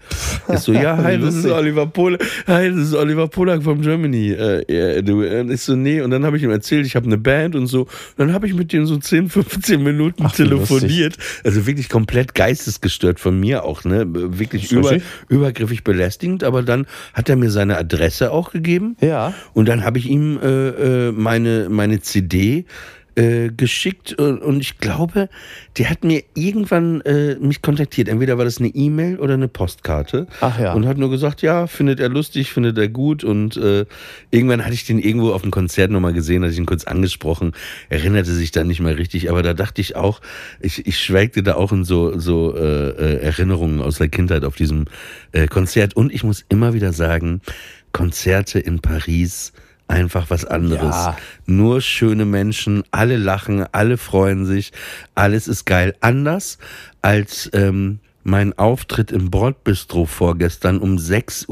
[0.52, 1.46] Ich so, ja, hi, das ist.
[1.46, 4.30] Oliver Polak, hi, das ist Oliver Polak von Germany.
[4.32, 7.18] Äh, du, äh, ich so, nee, und dann habe ich ihm erzählt, ich habe eine
[7.18, 7.82] Band und so.
[7.82, 7.88] Und
[8.18, 11.16] dann habe ich mit dem so 10, 15 Minuten Ach, telefoniert.
[11.42, 14.04] Also wirklich komplett geistesgestört von mir auch, ne?
[14.06, 18.96] Wirklich über, übergriffig belästigend, aber dann hat er mir seine Adresse auch gegeben.
[19.00, 19.34] Ja.
[19.52, 22.66] Und dann habe ich ihm äh, äh, meine, meine CD
[23.16, 25.28] äh, geschickt und, und ich glaube,
[25.78, 28.08] der hat mir irgendwann äh, mich kontaktiert.
[28.08, 30.26] Entweder war das eine E-Mail oder eine Postkarte.
[30.40, 30.72] Ach ja.
[30.72, 33.24] Und hat nur gesagt, ja, findet er lustig, findet er gut.
[33.24, 33.86] Und äh,
[34.30, 37.52] irgendwann hatte ich den irgendwo auf dem Konzert nochmal gesehen, hatte ich ihn kurz angesprochen,
[37.88, 39.30] erinnerte sich dann nicht mehr richtig.
[39.30, 40.20] Aber da dachte ich auch,
[40.60, 44.56] ich, ich schwelgte da auch in so, so äh, äh, Erinnerungen aus der Kindheit auf
[44.56, 44.86] diesem
[45.32, 45.94] äh, Konzert.
[45.94, 47.40] Und ich muss immer wieder sagen,
[47.92, 49.52] Konzerte in Paris,
[49.88, 50.94] einfach was anderes.
[50.94, 51.16] Ja.
[51.46, 54.72] Nur schöne Menschen, alle lachen, alle freuen sich,
[55.14, 55.94] alles ist geil.
[56.00, 56.58] Anders
[57.02, 61.48] als ähm, mein Auftritt im Bordbistro vorgestern um 6.50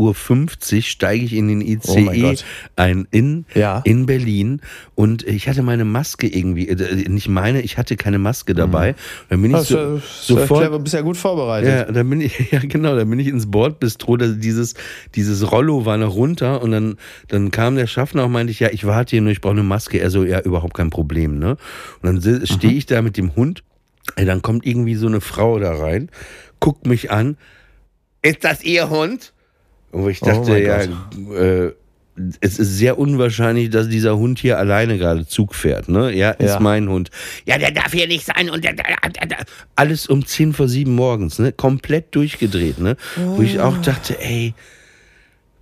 [0.77, 2.45] Uhr steige ich in den Oh ICE Gott.
[2.77, 3.83] ein in, Ja.
[3.85, 4.61] in Berlin
[4.95, 8.95] und ich hatte meine Maske irgendwie, äh, nicht meine, ich hatte keine Maske dabei.
[9.29, 11.69] Dann bin ich so, ja sofort, clever, bist ja gut vorbereitet.
[11.89, 14.75] ja, da bin ich, ja genau, da bin ich ins Bordbistro, da dieses,
[15.15, 16.97] dieses Rollo war noch runter und dann,
[17.29, 19.63] dann kam der Schaffner und meinte ich, ja, ich warte hier nur, ich brauche eine
[19.63, 19.99] Maske.
[20.01, 21.59] Er so, ja, überhaupt kein Problem, ne?
[22.01, 23.63] Und dann si- stehe ich da mit dem Hund,
[24.17, 26.09] ey, dann kommt irgendwie so eine Frau da rein,
[26.63, 27.37] guckt mich an,
[28.23, 29.33] ist das Ihr Hund?
[29.91, 31.73] Und ich Oh dachte, mein ja, äh,
[32.41, 36.15] es ist sehr unwahrscheinlich, dass dieser Hund hier alleine gerade Zug fährt, ne?
[36.15, 36.61] Ja, ist Ja.
[36.61, 37.11] mein Hund.
[37.47, 38.85] Ja, der darf hier nicht sein und der, der,
[39.27, 39.39] der,
[39.77, 41.53] alles um 10 vor 7 morgens, ne?
[41.53, 42.97] Komplett durchgedreht, ne?
[43.17, 44.55] Wo ich auch dachte, ey,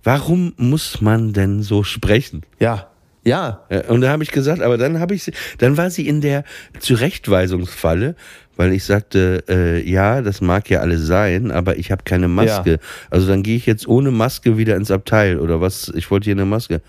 [0.03, 2.43] warum muss man denn so sprechen?
[2.59, 2.89] Ja.
[3.23, 3.65] Ja.
[3.69, 6.21] Ja, Und da habe ich gesagt, aber dann habe ich sie, dann war sie in
[6.21, 6.43] der
[6.79, 8.15] Zurechtweisungsfalle,
[8.61, 12.73] weil ich sagte, äh, ja, das mag ja alles sein, aber ich habe keine Maske.
[12.73, 12.77] Ja.
[13.09, 15.91] Also dann gehe ich jetzt ohne Maske wieder ins Abteil oder was?
[15.95, 16.79] Ich wollte hier eine Maske.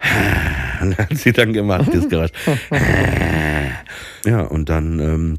[0.82, 2.32] Und hat sie dann gemacht, das Geräusch.
[4.26, 5.38] ja, und dann ähm,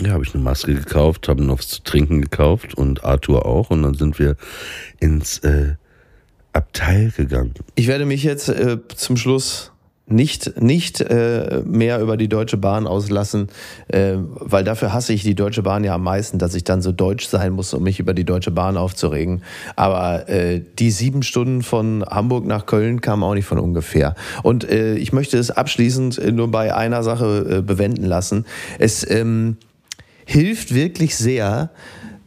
[0.00, 3.68] ja, habe ich eine Maske gekauft, habe noch was zu trinken gekauft und Arthur auch.
[3.68, 4.36] Und dann sind wir
[5.00, 5.74] ins äh,
[6.54, 7.52] Abteil gegangen.
[7.74, 9.73] Ich werde mich jetzt äh, zum Schluss
[10.06, 13.48] nicht, nicht äh, mehr über die Deutsche Bahn auslassen,
[13.88, 16.92] äh, weil dafür hasse ich die Deutsche Bahn ja am meisten, dass ich dann so
[16.92, 19.42] deutsch sein muss, um mich über die Deutsche Bahn aufzuregen.
[19.76, 24.14] Aber äh, die sieben Stunden von Hamburg nach Köln kamen auch nicht von ungefähr.
[24.42, 28.44] Und äh, ich möchte es abschließend äh, nur bei einer Sache äh, bewenden lassen.
[28.78, 29.56] Es ähm,
[30.26, 31.70] hilft wirklich sehr,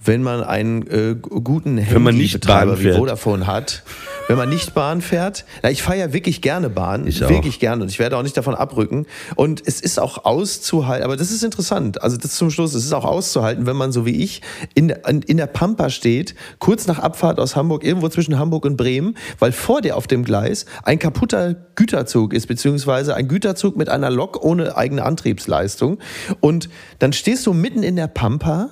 [0.04, 2.94] wenn man einen äh, guten Wenn man nicht Handybetreiber wie.
[2.94, 3.84] Vodafone hat.
[4.28, 7.30] Wenn man nicht Bahn fährt, na, ich fahre ja wirklich gerne Bahn, Ich auch.
[7.30, 9.06] wirklich gerne und ich werde auch nicht davon abrücken.
[9.36, 12.94] Und es ist auch auszuhalten, aber das ist interessant, also das zum Schluss, es ist
[12.94, 14.42] auch auszuhalten, wenn man so wie ich
[14.76, 18.66] in, der- in, in der Pampa steht, kurz nach Abfahrt aus Hamburg, irgendwo zwischen Hamburg
[18.66, 23.78] und Bremen, weil vor dir auf dem Gleis ein kaputter Güterzug ist, beziehungsweise ein Güterzug
[23.78, 26.00] mit einer Lok ohne eigene Antriebsleistung.
[26.42, 26.70] Und
[27.00, 28.72] dann stehst du mitten in der Pampa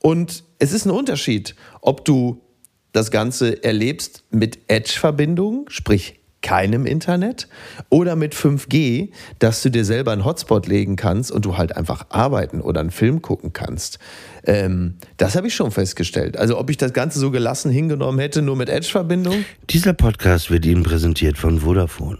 [0.00, 2.42] und es ist ein Unterschied, ob du
[2.92, 7.48] das Ganze erlebst mit Edge-Verbindung, sprich keinem Internet,
[7.88, 12.06] oder mit 5G, dass du dir selber einen Hotspot legen kannst und du halt einfach
[12.10, 13.98] arbeiten oder einen Film gucken kannst.
[14.44, 16.36] Ähm, das habe ich schon festgestellt.
[16.36, 19.44] Also ob ich das Ganze so gelassen hingenommen hätte, nur mit Edge-Verbindung.
[19.70, 22.18] Dieser Podcast wird Ihnen präsentiert von Vodafone.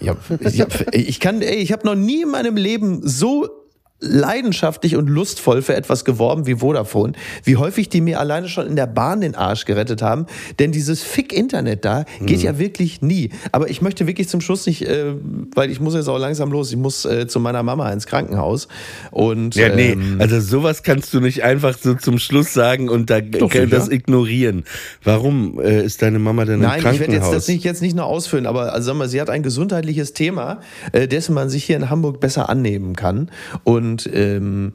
[0.00, 3.59] Ich, hab, ich, hab, ich kann, ey, ich habe noch nie in meinem Leben so
[4.00, 7.12] leidenschaftlich und lustvoll für etwas geworben wie Vodafone,
[7.44, 10.26] wie häufig die mir alleine schon in der Bahn den Arsch gerettet haben.
[10.58, 13.30] Denn dieses Fick-Internet da geht ja wirklich nie.
[13.52, 15.14] Aber ich möchte wirklich zum Schluss nicht, äh,
[15.54, 16.70] weil ich muss jetzt auch langsam los.
[16.70, 18.68] Ich muss äh, zu meiner Mama ins Krankenhaus.
[19.10, 23.10] Und Ja, nee, ähm, also sowas kannst du nicht einfach so zum Schluss sagen und
[23.10, 24.64] da Doch, kann das ignorieren.
[25.04, 27.34] Warum äh, ist deine Mama denn Nein, im ich werde jetzt Krankenhaus?
[27.34, 30.60] das nicht, jetzt nicht nur ausführen, aber also sag mal, sie hat ein gesundheitliches Thema,
[30.92, 33.30] äh, dessen man sich hier in Hamburg besser annehmen kann.
[33.64, 34.72] Und ähm,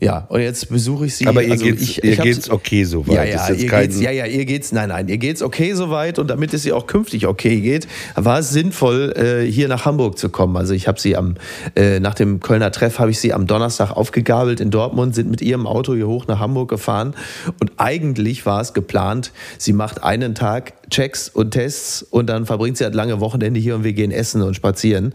[0.00, 1.26] ja, und jetzt besuche ich sie.
[1.26, 3.16] Aber ihr also geht's, ich, ihr ich geht's okay soweit.
[3.16, 6.20] Ja, ja, ihr kein- geht's, ja, ja, ihr geht's, nein, nein, ihr geht's okay soweit
[6.20, 10.16] und damit es ihr auch künftig okay geht, war es sinnvoll, äh, hier nach Hamburg
[10.16, 10.56] zu kommen.
[10.56, 11.34] Also ich habe sie am,
[11.74, 15.40] äh, nach dem Kölner Treff habe ich sie am Donnerstag aufgegabelt in Dortmund, sind mit
[15.42, 17.14] ihrem Auto hier hoch nach Hamburg gefahren
[17.58, 22.76] und eigentlich war es geplant, sie macht einen Tag Checks und Tests und dann verbringt
[22.76, 25.14] sie halt lange Wochenende hier und wir gehen essen und spazieren.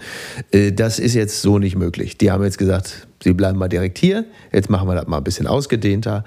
[0.52, 2.18] Äh, das ist jetzt so nicht möglich.
[2.18, 4.26] Die haben jetzt gesagt, sie bleiben mal direkt hier.
[4.52, 6.24] Jetzt machen wir das mal ein bisschen ausgedehnter.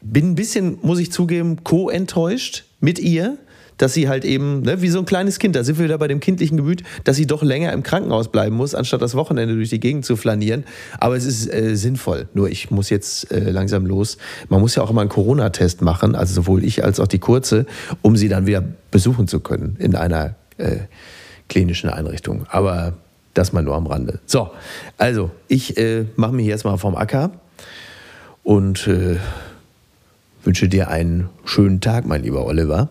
[0.00, 3.38] Bin ein bisschen, muss ich zugeben, co-enttäuscht mit ihr,
[3.78, 6.08] dass sie halt eben, ne, wie so ein kleines Kind, da sind wir wieder bei
[6.08, 9.70] dem kindlichen Gemüt, dass sie doch länger im Krankenhaus bleiben muss, anstatt das Wochenende durch
[9.70, 10.64] die Gegend zu flanieren.
[10.98, 12.28] Aber es ist äh, sinnvoll.
[12.34, 14.18] Nur ich muss jetzt äh, langsam los.
[14.48, 17.66] Man muss ja auch immer einen Corona-Test machen, also sowohl ich als auch die Kurze,
[18.02, 20.78] um sie dann wieder besuchen zu können in einer äh,
[21.48, 22.44] klinischen Einrichtung.
[22.50, 22.94] Aber
[23.34, 24.18] das mal nur am Rande.
[24.26, 24.50] So,
[24.96, 27.30] also ich äh, mache mich jetzt mal vom Acker
[28.42, 29.16] und äh,
[30.42, 32.88] wünsche dir einen schönen Tag, mein lieber Oliver.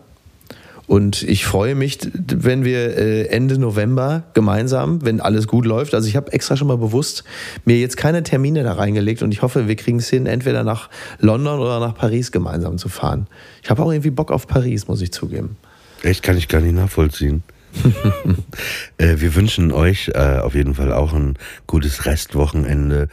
[0.88, 5.94] Und ich freue mich, wenn wir äh, Ende November gemeinsam, wenn alles gut läuft.
[5.94, 7.24] Also ich habe extra schon mal bewusst
[7.66, 10.88] mir jetzt keine Termine da reingelegt und ich hoffe, wir kriegen es hin, entweder nach
[11.20, 13.26] London oder nach Paris gemeinsam zu fahren.
[13.62, 15.58] Ich habe auch irgendwie Bock auf Paris, muss ich zugeben.
[16.02, 17.42] Echt kann ich gar nicht nachvollziehen.
[18.96, 21.34] äh, wir wünschen euch äh, auf jeden Fall auch ein
[21.66, 23.08] gutes Restwochenende,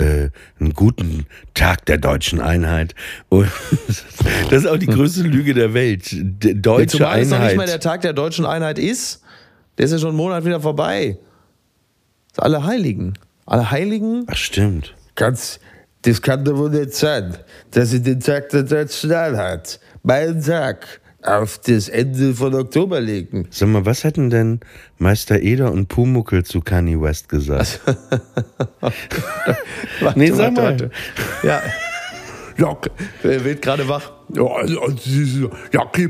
[0.00, 2.94] äh, einen guten Tag der deutschen Einheit.
[3.28, 3.48] Und
[4.50, 6.08] das ist auch die größte Lüge der Welt.
[6.12, 7.56] D deutsche Zumal es noch nicht Einheit.
[7.56, 9.22] mal der Tag der deutschen Einheit ist.
[9.78, 11.18] Der ist ja schon einen Monat wieder vorbei.
[12.34, 13.14] Das alle Heiligen.
[13.46, 14.24] Alle Heiligen?
[14.28, 14.94] Ach, stimmt.
[15.14, 15.58] Ganz,
[16.02, 17.36] das kann doch wohl nicht sein,
[17.72, 23.46] dass sie den Tag der deutschen Einheit, meinen Tag, auf das Ende von Oktober legen.
[23.50, 24.60] Sag mal, was hätten denn
[24.98, 27.80] Meister Eder und Pumuckel zu Kanye West gesagt?
[30.14, 30.90] Nee, sag mal.
[31.42, 31.60] Ja.
[32.56, 32.76] Ja,
[33.22, 34.12] wer wird gerade wach?
[34.34, 35.50] Ja, also, also,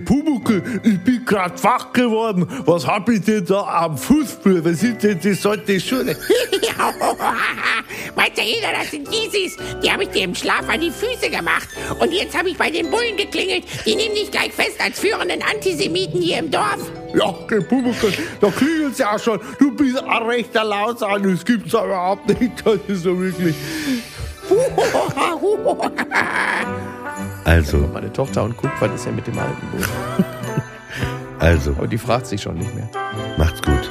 [0.04, 2.46] Pumuckel, ich bin grad wach geworden.
[2.66, 4.64] Was hab ich denn da am Fußball?
[4.64, 5.62] Was sind denn die solche
[8.10, 8.16] Schuhe?
[8.16, 9.56] Meister Eder, das sind Yeezys.
[9.82, 11.68] Die habe ich dir im Schlaf an die Füße gemacht.
[11.98, 13.64] Und jetzt habe ich bei den Bullen geklingelt.
[13.86, 16.90] Die nehmen dich gleich fest als führenden Antisemiten hier im Dorf.
[17.14, 19.40] Ja, okay, Pumuckel, da klingelt's ja schon.
[19.58, 22.52] Du bist ein rechter Lausan, das gibt's aber überhaupt nicht.
[22.64, 23.54] Das ist so wirklich.
[27.44, 29.86] Also, Meine Tochter und guckt, was ist ja mit dem alten Buch.
[31.38, 32.88] also, Aber die fragt sich schon nicht mehr.
[33.36, 33.90] macht's gut.